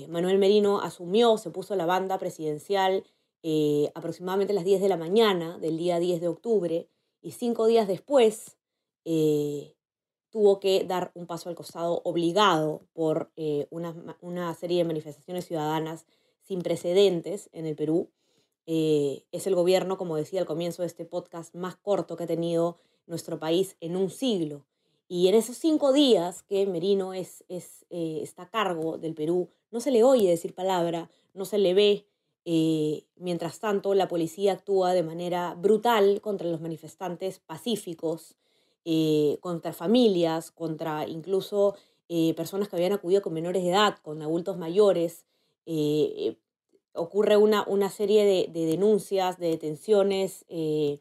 Manuel 0.09 0.39
Merino 0.39 0.81
asumió, 0.81 1.37
se 1.37 1.51
puso 1.51 1.73
la 1.77 1.85
banda 1.85 2.17
presidencial 2.17 3.05
aproximadamente 3.93 4.51
a 4.51 4.55
las 4.55 4.65
10 4.65 4.81
de 4.81 4.89
la 4.89 4.97
mañana 4.97 5.57
del 5.57 5.77
día 5.77 5.99
10 5.99 6.19
de 6.19 6.27
octubre 6.27 6.89
y 7.21 7.31
cinco 7.31 7.67
días 7.67 7.87
después 7.87 8.57
tuvo 10.29 10.59
que 10.59 10.83
dar 10.83 11.11
un 11.15 11.25
paso 11.25 11.49
al 11.49 11.55
costado 11.55 12.01
obligado 12.03 12.83
por 12.93 13.31
una, 13.71 13.95
una 14.21 14.53
serie 14.53 14.77
de 14.77 14.83
manifestaciones 14.83 15.45
ciudadanas 15.45 16.05
sin 16.49 16.61
precedentes 16.61 17.49
en 17.53 17.65
el 17.65 17.75
Perú. 17.75 18.09
Eh, 18.65 19.25
es 19.31 19.47
el 19.47 19.55
gobierno, 19.55 19.97
como 19.97 20.15
decía 20.15 20.39
al 20.41 20.45
comienzo 20.45 20.81
de 20.81 20.87
este 20.87 21.05
podcast, 21.05 21.55
más 21.55 21.75
corto 21.75 22.17
que 22.17 22.25
ha 22.25 22.27
tenido 22.27 22.77
nuestro 23.07 23.39
país 23.39 23.77
en 23.81 23.95
un 23.95 24.09
siglo. 24.09 24.65
Y 25.07 25.27
en 25.27 25.35
esos 25.35 25.57
cinco 25.57 25.93
días 25.93 26.43
que 26.43 26.67
Merino 26.67 27.15
es, 27.15 27.43
es, 27.49 27.85
eh, 27.89 28.19
está 28.21 28.43
a 28.43 28.49
cargo 28.49 28.97
del 28.99 29.15
Perú, 29.15 29.49
no 29.71 29.79
se 29.79 29.91
le 29.91 30.03
oye 30.03 30.29
decir 30.29 30.53
palabra, 30.53 31.09
no 31.33 31.45
se 31.45 31.57
le 31.57 31.73
ve. 31.73 32.05
Eh, 32.51 33.05
mientras 33.15 33.59
tanto, 33.59 33.93
la 33.93 34.07
policía 34.07 34.53
actúa 34.53 34.93
de 34.93 35.03
manera 35.03 35.53
brutal 35.55 36.19
contra 36.21 36.49
los 36.49 36.61
manifestantes 36.61 37.39
pacíficos, 37.39 38.35
contra 39.41 39.71
familias, 39.71 40.49
contra 40.49 41.07
incluso 41.07 41.75
personas 42.35 42.69
que 42.69 42.75
habían 42.75 42.93
acudido 42.93 43.21
con 43.21 43.33
menores 43.33 43.61
de 43.61 43.69
edad, 43.69 43.97
con 44.01 44.19
adultos 44.23 44.57
mayores, 44.57 45.25
eh, 45.71 46.35
ocurre 46.93 47.37
una, 47.37 47.63
una 47.67 47.91
serie 47.91 48.25
de, 48.25 48.65
denuncias, 48.65 49.37
de 49.37 49.49
detenciones 49.49 50.45
eh, 50.49 50.99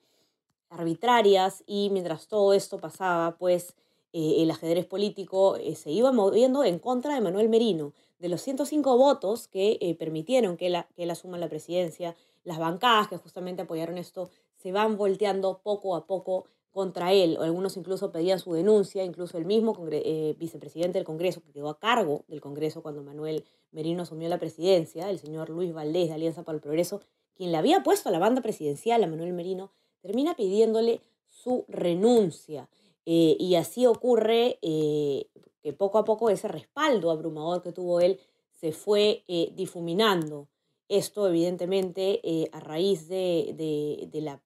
arbitrarias 0.69 1.65
y 1.67 1.89
mientras 1.91 2.29
todo 2.29 2.53
esto 2.53 2.77
pasaba, 2.77 3.39
pues 3.39 3.75
eh, 4.13 4.43
el 4.43 4.51
ajedrez 4.51 4.85
político 4.85 5.57
se 5.75 5.91
iba 5.91 6.13
moviendo 6.13 6.65
en 6.65 6.79
contra 6.79 7.15
de 7.15 7.23
Manuel 7.23 7.49
Merino. 7.49 7.95
De 8.19 8.29
los 8.29 8.43
105 8.43 8.97
votos 8.97 9.49
que 9.49 9.97
permitieron 9.99 10.57
que, 10.57 10.85
que 10.97 11.03
él 11.05 11.11
asuma 11.11 11.39
la 11.39 11.49
presidencia, 11.49 12.17
las 12.45 12.59
bancadas 12.59 13.09
que 13.09 13.17
justamente 13.17 13.63
apoyaron 13.63 13.99
esto 13.99 14.31
se 14.57 14.73
van 14.73 14.97
volteando 14.97 15.61
poco 15.63 15.95
a 15.95 16.07
poco 16.07 16.47
contra 16.71 17.13
él, 17.13 17.39
algunos 17.41 17.77
incluso 17.77 18.13
pedían 18.13 18.39
su 18.39 18.53
denuncia, 18.53 19.03
incluso 19.03 19.37
el 19.39 19.47
mismo 19.47 19.77
eh, 19.91 20.37
vicepresidente 20.39 20.99
del 20.99 21.05
Congreso, 21.05 21.41
que 21.41 21.51
quedó 21.51 21.71
a 21.71 21.79
cargo 21.79 22.25
del 22.29 22.41
Congreso 22.41 22.83
cuando 22.83 23.03
Manuel 23.03 23.45
Merino 23.73 24.03
asumió 24.03 24.29
la 24.29 24.39
presidencia, 24.39 25.11
el 25.11 25.19
señor 25.19 25.51
Luis 25.51 25.73
Valdés 25.73 26.09
de 26.09 26.15
Alianza 26.15 26.45
para 26.45 26.57
el 26.57 26.63
Progreso, 26.63 27.01
quien 27.35 27.53
le 27.53 27.59
había 27.59 27.83
puesto 27.83 28.09
a 28.09 28.13
la 28.13 28.19
banda 28.19 28.43
presidencial 28.43 29.03
a 29.03 29.07
Manuel 29.07 29.33
Merino, 29.33 29.73
termina 30.03 30.35
pidiéndole 30.35 31.01
su 31.27 31.65
renuncia. 31.69 32.69
Eh, 33.07 33.37
y 33.41 33.55
así 33.55 33.87
ocurre 33.87 34.59
eh, 34.63 35.27
que 35.63 35.73
poco 35.73 35.99
a 35.99 36.05
poco 36.05 36.31
ese 36.31 36.49
respaldo 36.49 37.11
abrumador 37.11 37.63
que 37.63 37.73
tuvo 37.73 38.01
él 38.01 38.19
se 38.53 38.73
fue 38.73 39.25
difuminando. 39.55 40.49
Esto, 40.89 41.29
evidentemente, 41.29 42.21
eh, 42.25 42.49
a 42.51 42.61
raíz 42.61 43.09
de, 43.09 44.09
la, 44.15 44.41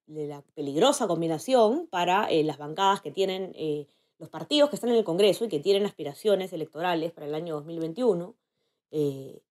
peligrosa 0.55 1.07
combinación 1.07 1.87
para 1.87 2.29
eh, 2.31 2.43
las 2.43 2.59
bancadas 2.59 3.01
que 3.01 3.13
tienen 3.13 3.53
eh, 3.55 3.87
los 4.19 4.29
partidos 4.29 4.69
que 4.69 4.75
están 4.75 4.91
en 4.91 4.97
el 4.97 5.05
Congreso 5.05 5.45
y 5.45 5.49
que 5.49 5.61
tienen 5.61 5.87
aspiraciones 5.87 6.53
electorales 6.53 7.13
para 7.13 7.27
el 7.27 7.35
año 7.35 7.55
2021, 7.55 8.35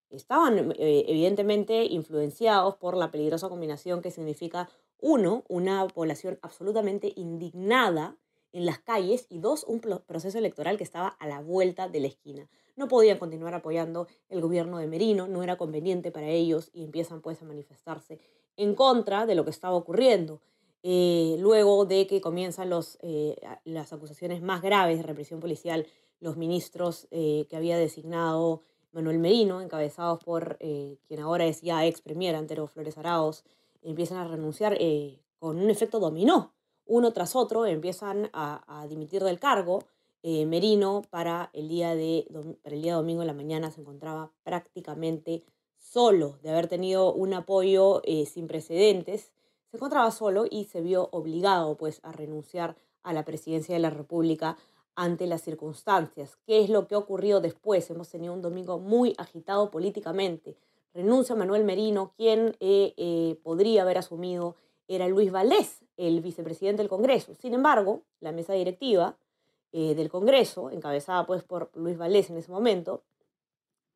estaban 0.10 0.74
evidentemente 0.78 1.86
influenciados 1.86 2.76
por 2.76 2.96
la 2.96 3.10
peligrosa 3.10 3.50
combinación 3.50 4.02
que 4.02 4.12
significa, 4.12 4.70
uno, 5.00 5.44
una 5.50 5.88
población 5.88 6.38
absolutamente 6.44 7.12
indignada 7.16 8.18
en 8.54 8.66
las 8.66 8.80
calles 8.80 9.28
y 9.30 9.40
dos, 9.40 9.64
un 9.68 9.80
proceso 9.80 10.38
electoral 10.38 10.78
que 10.78 10.84
estaba 10.84 11.08
a 11.08 11.28
la 11.28 11.40
vuelta 11.42 11.88
de 11.88 12.00
la 12.00 12.08
esquina 12.08 12.50
no 12.76 12.88
podían 12.88 13.20
continuar 13.20 13.54
apoyando 13.54 14.08
el 14.30 14.42
gobierno 14.42 14.78
de 14.78 14.88
Merino, 14.88 15.28
no 15.28 15.44
era 15.44 15.58
conveniente 15.58 16.12
para 16.12 16.28
ellos 16.28 16.70
y 16.74 16.84
empiezan 16.84 17.22
pues 17.22 17.42
a 17.42 17.46
manifestarse 17.46 18.20
en 18.58 18.76
contra 18.76 19.26
de 19.26 19.36
lo 19.36 19.44
que 19.44 19.52
estaba 19.52 19.76
ocurriendo. 19.76 20.42
Eh, 20.84 21.36
luego 21.40 21.86
de 21.86 22.08
que 22.08 22.22
comienzan 22.22 22.72
los, 22.72 22.98
eh, 23.02 23.40
las 23.66 23.94
acusaciones 23.94 24.42
más 24.42 24.64
graves 24.64 24.98
de 24.98 25.04
represión 25.04 25.40
policial, 25.40 25.86
los 26.20 26.38
ministros 26.38 27.08
eh, 27.12 27.46
que 27.50 27.56
había 27.56 27.78
designado 27.78 28.62
Manuel 28.92 29.20
Merino, 29.20 29.62
encabezados 29.62 30.24
por 30.24 30.58
quien 30.58 31.20
ahora 31.22 31.46
es 31.46 31.62
ya 31.62 31.86
ex 31.86 32.02
premier 32.02 32.36
Antero 32.36 32.68
Flores 32.68 32.98
Araos, 32.98 33.46
empiezan 33.84 34.18
a 34.18 34.28
renunciar 34.28 34.78
con 35.40 35.58
un 35.58 35.70
efecto 35.70 36.00
dominó. 36.00 36.54
Uno 36.94 37.14
tras 37.14 37.38
otro 37.38 37.66
empiezan 37.66 38.30
a, 38.34 38.86
dimitir 38.90 39.24
del 39.24 39.40
cargo 39.40 39.86
eh, 40.24 40.46
Merino 40.46 41.04
para 41.10 41.50
el, 41.54 41.70
día 41.70 41.96
de, 41.96 42.28
para 42.62 42.76
el 42.76 42.82
día 42.82 42.96
domingo 42.96 43.22
en 43.22 43.28
la 43.28 43.34
mañana 43.34 43.72
se 43.72 43.80
encontraba 43.80 44.34
prácticamente 44.44 45.46
solo, 45.78 46.38
de 46.44 46.50
haber 46.50 46.68
tenido 46.68 47.14
un 47.14 47.34
apoyo 47.34 48.02
eh, 48.04 48.26
sin 48.26 48.48
precedentes, 48.48 49.32
se 49.70 49.78
encontraba 49.78 50.12
solo 50.12 50.44
y 50.52 50.66
se 50.66 50.82
vio 50.82 51.08
obligado 51.14 51.78
pues 51.78 52.02
a 52.04 52.12
renunciar 52.12 52.76
a 53.04 53.14
la 53.14 53.24
presidencia 53.24 53.74
de 53.74 53.80
la 53.80 53.90
República 53.90 54.58
ante 54.94 55.28
las 55.28 55.44
circunstancias. 55.44 56.38
¿Qué 56.46 56.62
es 56.62 56.70
lo 56.70 56.90
que 56.90 56.98
ocurrió 56.98 57.40
después? 57.40 57.90
Hemos 57.90 58.10
tenido 58.10 58.34
un 58.34 58.42
domingo 58.42 58.80
muy 58.80 59.16
agitado 59.18 59.72
políticamente. 59.72 60.58
Renuncia 60.94 61.36
Manuel 61.36 61.64
Merino, 61.64 62.12
quien 62.18 62.58
eh, 62.60 63.40
podría 63.44 63.84
haber 63.84 63.98
asumido 63.98 64.58
era 64.90 65.08
Luis 65.08 65.32
Valdés, 65.32 65.80
el 66.02 66.22
vicepresidente 66.22 66.82
del 66.82 66.90
Congreso. 66.90 67.36
Sin 67.36 67.54
embargo, 67.54 68.02
la 68.20 68.32
mesa 68.32 68.54
directiva 68.54 69.18
eh, 69.72 69.94
del 69.94 70.10
Congreso, 70.10 70.72
encabezada 70.72 71.28
pues 71.28 71.44
por 71.44 71.70
Luis 71.76 71.98
Valdés 71.98 72.32
en 72.32 72.38
ese 72.38 72.52
momento, 72.52 73.04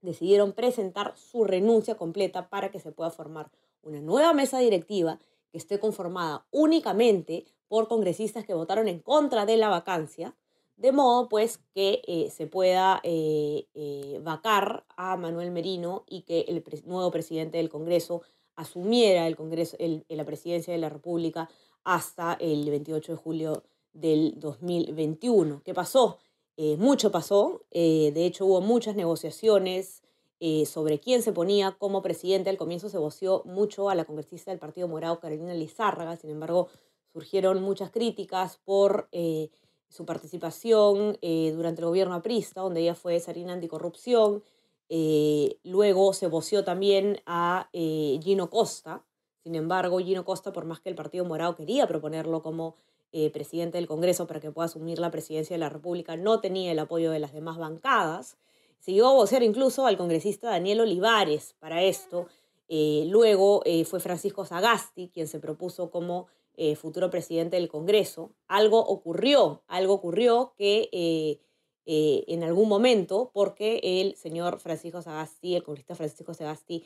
decidieron 0.02 0.54
presentar 0.54 1.18
su 1.18 1.46
renuncia 1.46 1.96
completa 1.96 2.48
para 2.48 2.70
que 2.70 2.80
se 2.80 2.92
pueda 2.92 3.10
formar 3.10 3.50
una 3.82 4.02
nueva 4.02 4.34
mesa 4.34 4.60
directiva 4.60 5.20
que 5.52 5.58
esté 5.58 5.80
conformada 5.80 6.46
únicamente 6.52 7.46
por 7.68 7.88
congresistas 7.88 8.46
que 8.46 8.54
votaron 8.54 8.88
en 8.88 9.00
contra 9.00 9.48
de 9.48 9.58
la 9.58 9.70
vacancia, 9.70 10.36
de 10.78 10.92
modo 10.92 11.28
pues 11.28 11.60
que 11.74 12.04
eh, 12.06 12.30
se 12.30 12.46
pueda 12.46 13.00
eh, 13.04 14.20
vacar 14.22 14.86
a 14.96 15.18
Manuel 15.18 15.50
Merino 15.50 16.04
y 16.08 16.22
que 16.22 16.42
el 16.42 16.64
nuevo 16.86 17.10
presidente 17.10 17.58
del 17.58 17.70
Congreso 17.70 18.22
asumiera 18.56 19.28
el 19.28 19.36
Congreso, 19.36 19.76
la 19.80 20.24
presidencia 20.24 20.74
de 20.74 20.80
la 20.80 20.90
República 20.90 21.50
hasta 21.86 22.34
el 22.34 22.70
28 22.70 23.14
de 23.14 23.18
julio 23.18 23.64
del 23.94 24.34
2021. 24.38 25.62
¿Qué 25.64 25.74
pasó? 25.74 26.18
Eh, 26.58 26.78
mucho 26.78 27.12
pasó, 27.12 27.64
eh, 27.72 28.12
de 28.14 28.26
hecho 28.26 28.46
hubo 28.46 28.62
muchas 28.62 28.96
negociaciones 28.96 30.04
eh, 30.40 30.66
sobre 30.66 31.00
quién 31.00 31.22
se 31.22 31.34
ponía 31.34 31.72
como 31.72 32.02
presidente. 32.02 32.50
Al 32.50 32.58
comienzo 32.58 32.90
se 32.90 32.98
voció 32.98 33.44
mucho 33.46 33.90
a 33.90 33.96
la 33.96 34.06
congresista 34.06 34.52
del 34.52 34.60
Partido 34.60 34.88
Morado, 34.88 35.20
Carolina 35.20 35.54
Lizárraga, 35.54 36.16
sin 36.16 36.30
embargo 36.30 36.70
surgieron 37.12 37.62
muchas 37.62 37.92
críticas 37.92 38.60
por 38.66 39.08
su 39.88 40.06
participación 40.06 41.18
durante 41.22 41.80
el 41.80 41.88
gobierno 41.88 42.16
aprista, 42.16 42.60
donde 42.60 42.82
ella 42.82 42.94
fue 42.94 43.22
Sarina 43.22 43.54
Anticorrupción. 43.54 44.44
luego 45.64 46.12
se 46.12 46.28
voció 46.28 46.66
también 46.66 47.22
a 47.26 47.70
Gino 47.72 48.50
Costa, 48.50 49.06
sin 49.46 49.54
embargo 49.54 50.00
Gino 50.00 50.26
Costa, 50.26 50.52
por 50.52 50.66
más 50.66 50.80
que 50.80 50.90
el 50.90 50.96
Partido 50.96 51.24
Morado 51.24 51.56
quería 51.56 51.86
proponerlo 51.86 52.42
como 52.42 52.78
eh, 53.12 53.30
presidente 53.30 53.78
del 53.78 53.86
Congreso 53.86 54.26
para 54.26 54.40
que 54.40 54.52
pueda 54.52 54.66
asumir 54.66 54.98
la 54.98 55.12
presidencia 55.12 55.54
de 55.54 55.60
la 55.60 55.70
República, 55.70 56.18
no 56.18 56.42
tenía 56.42 56.72
el 56.72 56.80
apoyo 56.80 57.12
de 57.12 57.20
las 57.20 57.32
demás 57.32 57.60
bancadas. 57.60 58.38
Se 58.80 58.92
llegó 58.92 59.10
a 59.10 59.14
vocear 59.14 59.44
incluso 59.44 59.86
al 59.86 59.98
congresista 59.98 60.50
Daniel 60.50 60.80
Olivares 60.80 61.54
para 61.60 61.84
esto. 61.84 62.26
Eh, 62.70 63.06
luego 63.08 63.62
eh, 63.66 63.86
fue 63.86 64.00
Francisco 64.00 64.46
Sagasti 64.46 65.10
quien 65.14 65.28
se 65.28 65.40
propuso 65.40 65.92
como 65.92 66.26
futuro 66.78 67.10
presidente 67.10 67.58
del 67.58 67.68
Congreso. 67.68 68.32
Algo 68.48 68.80
ocurrió, 68.80 69.62
algo 69.68 69.94
ocurrió 69.94 70.54
que 70.58 71.42
en 71.86 72.44
algún 72.44 72.68
momento, 72.68 73.30
porque 73.34 73.80
el 73.84 74.16
señor 74.16 74.60
Francisco 74.60 75.02
Sagasti, 75.02 75.56
el 75.56 75.64
congresista 75.64 75.96
Francisco 75.96 76.34
Sagasti, 76.34 76.84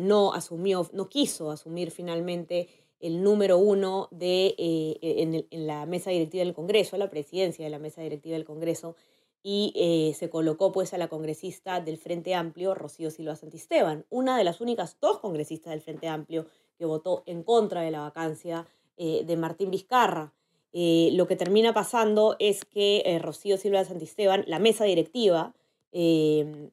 no 0.00 0.32
asumió, 0.32 0.88
no 0.92 1.08
quiso 1.08 1.50
asumir 1.50 1.90
finalmente 1.90 2.68
el 3.02 3.22
número 3.22 3.58
uno 3.58 4.08
de, 4.12 4.54
eh, 4.56 4.98
e, 5.02 5.44
en, 5.50 5.66
la 5.66 5.84
mesa 5.86 6.10
directiva 6.10 6.44
del 6.44 6.54
Congreso, 6.54 6.96
la 6.96 7.10
presidencia 7.10 7.64
de 7.64 7.70
la 7.70 7.80
mesa 7.80 8.00
directiva 8.00 8.34
del 8.34 8.44
Congreso, 8.44 8.94
y 9.42 9.72
eh, 9.74 10.14
se 10.14 10.30
colocó 10.30 10.70
pues 10.70 10.94
a 10.94 10.98
la 10.98 11.08
congresista 11.08 11.80
del 11.80 11.98
Frente 11.98 12.32
Amplio, 12.36 12.76
Rocío 12.76 13.10
Silva 13.10 13.34
Santisteban, 13.34 14.06
una 14.08 14.38
de 14.38 14.44
las 14.44 14.60
únicas 14.60 14.96
dos 15.00 15.18
congresistas 15.18 15.72
del 15.72 15.80
Frente 15.80 16.06
Amplio 16.06 16.46
que 16.78 16.84
votó 16.84 17.24
en 17.26 17.42
contra 17.42 17.80
de 17.80 17.90
la 17.90 18.00
vacancia 18.00 18.68
eh, 18.96 19.24
de 19.26 19.36
Martín 19.36 19.72
Vizcarra. 19.72 20.32
Eh, 20.72 21.10
lo 21.12 21.26
que 21.26 21.36
termina 21.36 21.74
pasando 21.74 22.36
es 22.38 22.64
que 22.64 23.02
eh, 23.04 23.18
Rocío 23.18 23.58
Silva 23.58 23.84
Santisteban, 23.84 24.44
la 24.46 24.58
mesa 24.58 24.84
directiva 24.84 25.54
eh, 25.92 26.70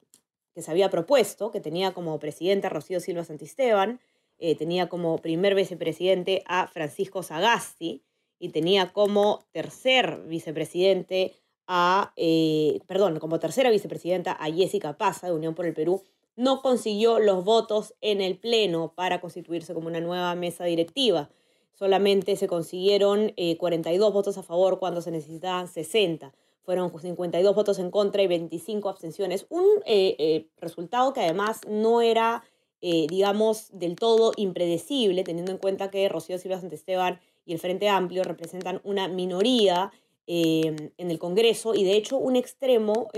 que 0.54 0.62
se 0.62 0.70
había 0.70 0.88
propuesto, 0.88 1.50
que 1.50 1.60
tenía 1.60 1.92
como 1.92 2.18
presidente 2.18 2.66
a 2.66 2.70
Rocío 2.70 3.00
Silva 3.00 3.24
Santisteban, 3.24 4.00
tenía 4.56 4.88
como 4.88 5.18
primer 5.18 5.54
vicepresidente 5.54 6.42
a 6.46 6.66
Francisco 6.66 7.22
Sagasti 7.22 8.02
y 8.38 8.48
tenía 8.48 8.90
como 8.90 9.44
tercer 9.52 10.22
vicepresidente 10.26 11.34
a, 11.66 12.14
perdón, 12.86 13.18
como 13.18 13.38
tercera 13.38 13.68
vicepresidenta 13.68 14.32
a 14.32 14.50
Jessica 14.50 14.96
Paza 14.96 15.26
de 15.26 15.34
Unión 15.34 15.54
por 15.54 15.66
el 15.66 15.74
Perú, 15.74 16.02
no 16.36 16.62
consiguió 16.62 17.18
los 17.18 17.44
votos 17.44 17.92
en 18.00 18.22
el 18.22 18.38
Pleno 18.38 18.94
para 18.96 19.20
constituirse 19.20 19.74
como 19.74 19.88
una 19.88 20.00
nueva 20.00 20.34
mesa 20.36 20.64
directiva 20.64 21.28
solamente 21.74 22.36
se 22.36 22.46
consiguieron 22.46 23.32
42 23.58 24.08
eh, 24.08 24.12
votos 24.12 24.38
a 24.38 24.42
favor 24.42 24.78
cuando 24.78 25.00
se 25.00 25.10
necesitaban 25.10 25.68
60. 25.68 26.32
Fueron 26.62 26.92
52 26.96 27.54
votos 27.54 27.78
en 27.78 27.90
contra 27.90 28.22
y 28.22 28.26
25 28.26 28.88
abstenciones. 28.88 29.46
Un 29.48 29.64
eh, 29.86 30.14
eh, 30.18 30.46
resultado 30.58 31.12
que 31.12 31.20
además 31.20 31.60
no 31.66 32.02
era, 32.02 32.44
digamos, 32.80 33.68
del 33.72 33.96
todo 33.96 34.32
impredecible, 34.36 35.24
teniendo 35.24 35.52
en 35.52 35.58
cuenta 35.58 35.90
que 35.90 36.08
Rocío 36.08 36.38
Silva 36.38 36.60
Santesteban 36.60 37.20
y 37.44 37.52
el 37.52 37.58
Frente 37.58 37.88
Amplio 37.88 38.24
representan 38.24 38.80
una 38.84 39.08
minoría 39.08 39.92
en 40.26 40.92
el 40.96 41.18
Congreso 41.18 41.74
y 41.74 41.82
de 41.84 41.96
hecho 41.96 42.16
un 42.16 42.36
extremo 42.36 43.08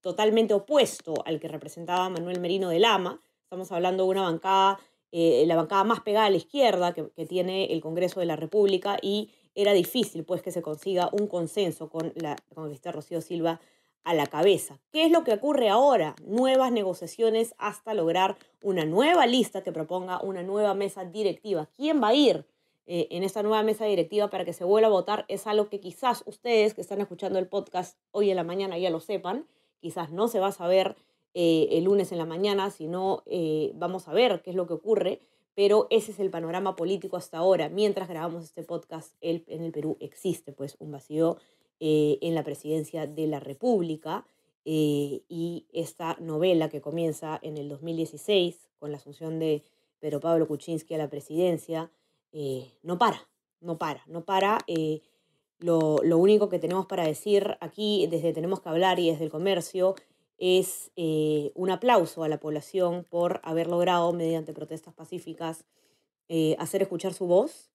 totalmente 0.00 0.54
opuesto 0.54 1.14
al 1.24 1.40
que 1.40 1.48
representaba 1.48 2.08
Manuel 2.08 2.40
Merino 2.40 2.68
de 2.68 2.78
Lama. 2.78 3.20
Estamos 3.42 3.72
hablando 3.72 4.04
de 4.04 4.10
una 4.10 4.22
bancada 4.22 4.78
eh, 5.12 5.44
la 5.46 5.56
bancada 5.56 5.82
más 5.84 6.00
pegada 6.00 6.26
a 6.26 6.30
la 6.30 6.36
izquierda 6.36 6.94
que, 6.94 7.02
tiene 7.26 7.72
el 7.72 7.80
Congreso 7.80 8.20
de 8.20 8.26
la 8.26 8.36
República 8.36 8.96
y 9.02 9.30
era 9.54 9.72
difícil 9.72 10.24
pues 10.24 10.42
que 10.42 10.52
se 10.52 10.62
consiga 10.62 11.10
un 11.12 11.26
consenso 11.26 11.90
con 11.90 12.12
la 12.14 12.36
congresista 12.54 12.92
Rocío 12.92 13.20
Silva 13.20 13.60
a 14.04 14.14
la 14.14 14.26
cabeza. 14.26 14.78
¿Qué 14.92 15.04
es 15.04 15.10
lo 15.10 15.24
que 15.24 15.34
ocurre 15.34 15.68
ahora? 15.68 16.14
Nuevas 16.24 16.72
negociaciones 16.72 17.54
hasta 17.58 17.92
lograr 17.92 18.36
una 18.62 18.84
nueva 18.84 19.26
lista 19.26 19.62
que 19.62 19.72
proponga 19.72 20.22
una 20.22 20.42
nueva 20.42 20.74
mesa 20.74 21.04
directiva. 21.04 21.68
¿Quién 21.76 22.00
va 22.02 22.08
a 22.08 22.14
ir 22.14 22.46
eh, 22.86 23.08
en 23.10 23.24
esta 23.24 23.42
nueva 23.42 23.62
mesa 23.62 23.84
directiva 23.86 24.30
para 24.30 24.44
que 24.44 24.52
se 24.52 24.64
vuelva 24.64 24.88
a 24.88 24.92
votar? 24.92 25.24
Es 25.28 25.46
algo 25.46 25.68
que 25.68 25.80
quizás 25.80 26.22
ustedes 26.26 26.74
que 26.74 26.80
están 26.80 27.00
escuchando 27.00 27.38
el 27.38 27.48
podcast 27.48 27.98
hoy 28.12 28.30
en 28.30 28.36
la 28.36 28.44
mañana 28.44 28.78
ya 28.78 28.90
lo 28.90 29.00
sepan, 29.00 29.46
quizás 29.80 30.10
no 30.12 30.28
se 30.28 30.38
va 30.38 30.48
a 30.48 30.52
saber 30.52 30.96
eh, 31.32 31.68
el 31.70 31.84
lunes 31.84 32.10
en 32.10 32.18
la 32.18 32.26
mañana, 32.26 32.70
sino 32.70 33.22
eh, 33.26 33.70
vamos 33.76 34.08
a 34.08 34.12
ver 34.12 34.42
qué 34.42 34.50
es 34.50 34.56
lo 34.56 34.66
que 34.66 34.74
ocurre, 34.74 35.20
pero 35.54 35.86
ese 35.90 36.10
es 36.10 36.18
el 36.18 36.30
panorama 36.30 36.74
político 36.74 37.16
hasta 37.16 37.38
ahora. 37.38 37.68
Mientras 37.68 38.08
grabamos 38.08 38.42
este 38.42 38.64
podcast, 38.64 39.14
en 39.20 39.62
el 39.62 39.70
Perú 39.70 39.96
existe 40.00 40.52
pues 40.52 40.76
un 40.80 40.90
vacío 40.90 41.36
eh, 41.78 42.18
en 42.22 42.34
la 42.34 42.42
presidencia 42.42 43.06
de 43.06 43.26
la 43.28 43.38
República 43.38 44.26
y 44.62 45.66
esta 45.72 46.16
novela 46.20 46.68
que 46.68 46.80
comienza 46.80 47.38
en 47.42 47.56
el 47.56 47.68
2016 47.68 48.68
con 48.78 48.92
la 48.92 48.98
asunción 48.98 49.38
de 49.38 49.64
Pedro 49.98 50.20
Pablo 50.20 50.46
Kuczynski 50.46 50.94
a 50.94 50.98
la 50.98 51.08
presidencia, 51.08 51.90
no 52.82 52.98
para, 52.98 53.26
no 53.60 53.78
para, 53.78 54.04
no 54.06 54.24
para. 54.24 54.58
Lo, 55.58 55.98
lo, 56.02 56.18
único 56.18 56.48
que 56.48 56.58
tenemos 56.58 56.86
para 56.86 57.04
decir 57.04 57.56
aquí, 57.60 58.06
desde 58.10 58.32
Tenemos 58.32 58.60
que 58.60 58.68
hablar 58.68 58.98
y 59.00 59.10
desde 59.10 59.24
el 59.24 59.30
comercio, 59.30 59.94
es 60.40 60.90
eh, 60.96 61.52
un 61.54 61.70
aplauso 61.70 62.24
a 62.24 62.28
la 62.28 62.40
población 62.40 63.04
por 63.08 63.40
haber 63.44 63.68
logrado, 63.68 64.12
mediante 64.12 64.54
protestas 64.54 64.94
pacíficas, 64.94 65.64
eh, 66.28 66.56
hacer 66.58 66.80
escuchar 66.80 67.12
su 67.12 67.26
voz 67.26 67.70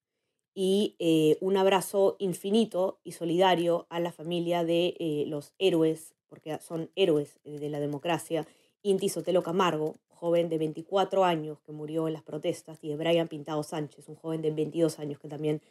y 0.56 0.96
eh, 0.98 1.38
un 1.42 1.58
abrazo 1.58 2.16
infinito 2.18 3.00
y 3.04 3.12
solidario 3.12 3.86
a 3.90 4.00
la 4.00 4.12
familia 4.12 4.64
de 4.64 5.26
los 5.28 5.54
héroes, 5.60 6.16
porque 6.28 6.58
son 6.60 6.90
héroes 6.96 7.38
de 7.44 7.70
la 7.70 7.80
democracia, 7.80 8.48
Inti 8.82 9.10
Sotelo 9.10 9.44
Camargo, 9.44 9.96
joven 10.08 10.50
de 10.50 10.58
24 10.58 11.24
años 11.24 11.60
que 11.60 11.72
murió 11.72 12.08
en 12.08 12.14
las 12.14 12.24
protestas, 12.24 12.80
y 12.82 12.90
de 12.90 12.96
Brian 12.96 13.28
Pintado 13.28 13.62
Sánchez, 13.62 14.10
un 14.10 14.16
joven 14.16 14.42
de 14.42 14.52
22 14.52 14.98
años 14.98 15.20
que 15.20 15.28
también 15.28 15.62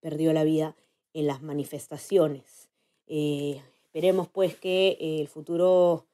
perdió 0.00 0.32
la 0.32 0.44
vida 0.44 0.76
en 1.14 1.26
las 1.26 1.42
manifestaciones. 1.42 2.68
esperemos 3.06 4.28
pues 4.28 4.56
que 4.56 4.98
el 5.00 5.26
futuro 5.28 6.06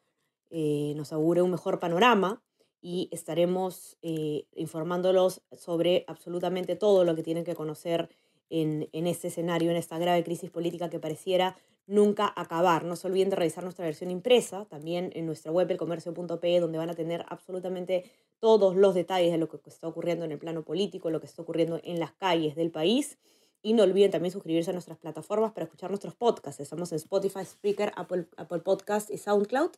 eh, 0.50 0.92
nos 0.96 1.12
augure 1.12 1.42
un 1.42 1.50
mejor 1.50 1.78
panorama 1.78 2.42
y 2.82 3.08
estaremos 3.12 3.96
eh, 4.02 4.46
informándolos 4.54 5.42
sobre 5.52 6.04
absolutamente 6.06 6.76
todo 6.76 7.04
lo 7.04 7.14
que 7.14 7.22
tienen 7.22 7.44
que 7.44 7.54
conocer 7.54 8.08
en, 8.48 8.88
en, 8.92 9.06
este 9.06 9.28
escenario, 9.28 9.70
en 9.70 9.76
esta 9.76 9.98
grave 9.98 10.24
crisis 10.24 10.50
política 10.50 10.90
que 10.90 10.98
pareciera 10.98 11.56
nunca 11.86 12.32
acabar. 12.36 12.84
No 12.84 12.96
se 12.96 13.08
olviden 13.08 13.30
de 13.30 13.36
revisar 13.36 13.64
nuestra 13.64 13.84
versión 13.84 14.10
impresa, 14.10 14.64
también 14.66 15.10
en 15.14 15.26
nuestra 15.26 15.52
web 15.52 15.70
elcomercio.pe, 15.70 16.60
donde 16.60 16.78
van 16.78 16.90
a 16.90 16.94
tener 16.94 17.24
absolutamente 17.28 18.10
todos 18.38 18.76
los 18.76 18.94
detalles 18.94 19.32
de 19.32 19.38
lo 19.38 19.48
que 19.48 19.58
está 19.66 19.88
ocurriendo 19.88 20.24
en 20.24 20.32
el 20.32 20.38
plano 20.38 20.62
político, 20.62 21.10
lo 21.10 21.20
que 21.20 21.26
está 21.26 21.42
ocurriendo 21.42 21.80
en 21.82 21.98
las 22.00 22.12
calles 22.12 22.56
del 22.56 22.70
país. 22.70 23.18
Y 23.62 23.74
no 23.74 23.82
olviden 23.82 24.10
también 24.10 24.32
suscribirse 24.32 24.70
a 24.70 24.72
nuestras 24.72 24.98
plataformas 24.98 25.52
para 25.52 25.64
escuchar 25.64 25.90
nuestros 25.90 26.14
podcasts. 26.14 26.60
Estamos 26.60 26.92
en 26.92 26.96
Spotify, 26.96 27.44
Spreaker, 27.44 27.92
Apple, 27.94 28.26
Apple 28.36 28.60
Podcast 28.60 29.10
y 29.10 29.18
SoundCloud. 29.18 29.72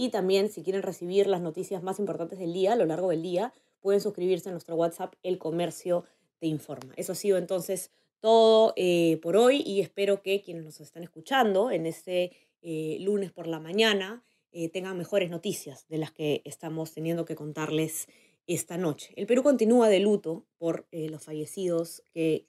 Y 0.00 0.10
también 0.10 0.48
si 0.48 0.62
quieren 0.62 0.82
recibir 0.82 1.26
las 1.26 1.40
noticias 1.40 1.82
más 1.82 1.98
importantes 1.98 2.38
del 2.38 2.52
día 2.52 2.74
a 2.74 2.76
lo 2.76 2.86
largo 2.86 3.10
del 3.10 3.20
día, 3.20 3.52
pueden 3.80 4.00
suscribirse 4.00 4.48
a 4.48 4.52
nuestro 4.52 4.76
WhatsApp 4.76 5.14
El 5.24 5.38
Comercio 5.38 6.04
Te 6.38 6.46
Informa. 6.46 6.94
Eso 6.96 7.10
ha 7.10 7.16
sido 7.16 7.36
entonces 7.36 7.90
todo 8.20 8.74
eh, 8.76 9.18
por 9.20 9.36
hoy 9.36 9.60
y 9.66 9.80
espero 9.80 10.22
que 10.22 10.40
quienes 10.40 10.62
nos 10.62 10.80
están 10.80 11.02
escuchando 11.02 11.72
en 11.72 11.84
este 11.84 12.30
eh, 12.62 12.98
lunes 13.00 13.32
por 13.32 13.48
la 13.48 13.58
mañana 13.58 14.22
eh, 14.52 14.68
tengan 14.68 14.96
mejores 14.96 15.30
noticias 15.30 15.88
de 15.88 15.98
las 15.98 16.12
que 16.12 16.42
estamos 16.44 16.94
teniendo 16.94 17.24
que 17.24 17.34
contarles 17.34 18.06
esta 18.46 18.78
noche. 18.78 19.12
El 19.16 19.26
Perú 19.26 19.42
continúa 19.42 19.88
de 19.88 19.98
luto 19.98 20.46
por 20.58 20.86
los 20.92 21.24
fallecidos 21.24 22.04
que, 22.12 22.46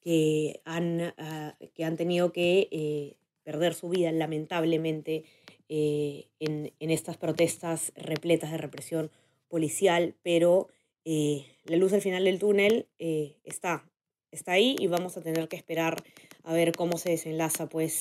que, 0.00 0.62
han, 0.64 1.14
ah, 1.16 1.56
que 1.74 1.84
han 1.84 1.96
tenido 1.96 2.32
que 2.32 3.16
perder 3.44 3.74
su 3.74 3.88
vida 3.88 4.12
lamentablemente 4.12 5.24
eh, 5.72 6.26
en, 6.40 6.72
estas 6.80 7.16
protestas 7.16 7.92
repletas 7.94 8.50
de 8.50 8.56
represión 8.56 9.08
policial, 9.46 10.16
pero 10.24 10.66
eh, 11.04 11.46
la 11.62 11.76
luz 11.76 11.92
al 11.92 12.02
final 12.02 12.24
del 12.24 12.40
túnel 12.40 12.88
eh, 12.98 13.36
está, 13.44 13.88
está 14.32 14.50
ahí 14.50 14.74
y 14.80 14.88
vamos 14.88 15.16
a 15.16 15.22
tener 15.22 15.46
que 15.46 15.54
esperar 15.54 16.02
a 16.42 16.54
ver 16.54 16.72
cómo 16.72 16.98
se 16.98 17.10
desenlaza 17.10 17.68
pues 17.68 18.00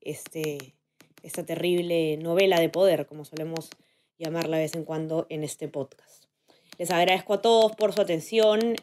este, 0.00 0.72
esta 1.22 1.44
terrible 1.44 2.16
novela 2.16 2.58
de 2.58 2.70
poder, 2.70 3.04
como 3.04 3.26
solemos 3.26 3.68
llamarla 4.18 4.56
de 4.56 4.62
vez 4.62 4.74
en 4.74 4.84
cuando 4.84 5.26
en 5.28 5.44
este 5.44 5.68
podcast. 5.68 6.24
Les 6.78 6.90
agradezco 6.90 7.34
a 7.34 7.42
todos 7.42 7.76
por 7.76 7.92
su 7.92 8.00
atención 8.00 8.76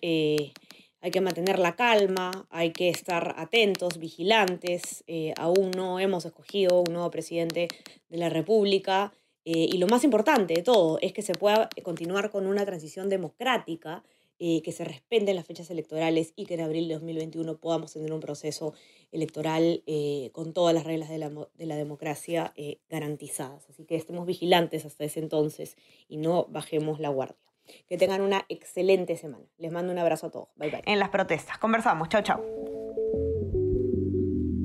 hay 1.01 1.11
que 1.11 1.21
mantener 1.21 1.59
la 1.59 1.75
calma, 1.75 2.47
hay 2.49 2.71
que 2.71 2.89
estar 2.89 3.35
atentos, 3.37 3.99
vigilantes. 3.99 5.03
Eh, 5.07 5.33
aún 5.37 5.71
no 5.71 5.99
hemos 5.99 6.25
escogido 6.25 6.81
un 6.81 6.93
nuevo 6.93 7.09
presidente 7.09 7.69
de 8.09 8.17
la 8.17 8.29
República. 8.29 9.13
Eh, 9.45 9.69
y 9.71 9.77
lo 9.77 9.87
más 9.87 10.03
importante 10.03 10.53
de 10.53 10.61
todo 10.61 10.99
es 11.01 11.13
que 11.13 11.21
se 11.21 11.33
pueda 11.33 11.69
continuar 11.83 12.29
con 12.29 12.45
una 12.45 12.65
transición 12.65 13.07
democrática, 13.07 14.03
eh, 14.39 14.61
que 14.61 14.71
se 14.71 14.85
respeten 14.85 15.35
las 15.35 15.45
fechas 15.45 15.69
electorales 15.69 16.33
y 16.35 16.45
que 16.45 16.53
en 16.53 16.61
abril 16.61 16.87
de 16.87 16.95
2021 16.95 17.57
podamos 17.57 17.93
tener 17.93 18.11
un 18.13 18.19
proceso 18.19 18.73
electoral 19.11 19.83
con 20.31 20.53
todas 20.53 20.73
las 20.73 20.83
reglas 20.83 21.09
de 21.09 21.17
la, 21.17 21.29
de 21.29 21.65
la 21.65 21.75
democracia 21.75 22.53
garantizadas. 22.89 23.69
Así 23.69 23.85
que 23.85 23.95
estemos 23.95 24.25
vigilantes 24.25 24.85
hasta 24.85 25.03
ese 25.03 25.19
entonces 25.19 25.75
y 26.07 26.17
no 26.17 26.45
bajemos 26.49 26.99
la 26.99 27.09
guardia. 27.09 27.48
Que 27.87 27.97
tengan 27.97 28.21
una 28.21 28.45
excelente 28.49 29.15
semana. 29.17 29.45
Les 29.57 29.71
mando 29.71 29.91
un 29.91 29.99
abrazo 29.99 30.27
a 30.27 30.31
todos. 30.31 30.49
Bye 30.55 30.71
bye. 30.71 30.83
En 30.85 30.99
las 30.99 31.09
protestas. 31.09 31.57
Conversamos. 31.57 32.09
Chao, 32.09 32.21
chao. 32.21 32.43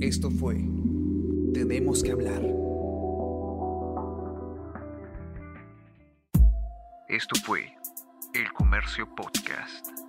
Esto 0.01 0.31
fue 0.31 0.57
Tenemos 1.55 2.03
que 2.03 2.11
hablar. 2.11 2.43
Esto 7.09 7.37
fue 7.45 7.73
El 8.35 8.53
Comercio 8.53 9.07
Podcast. 9.15 10.04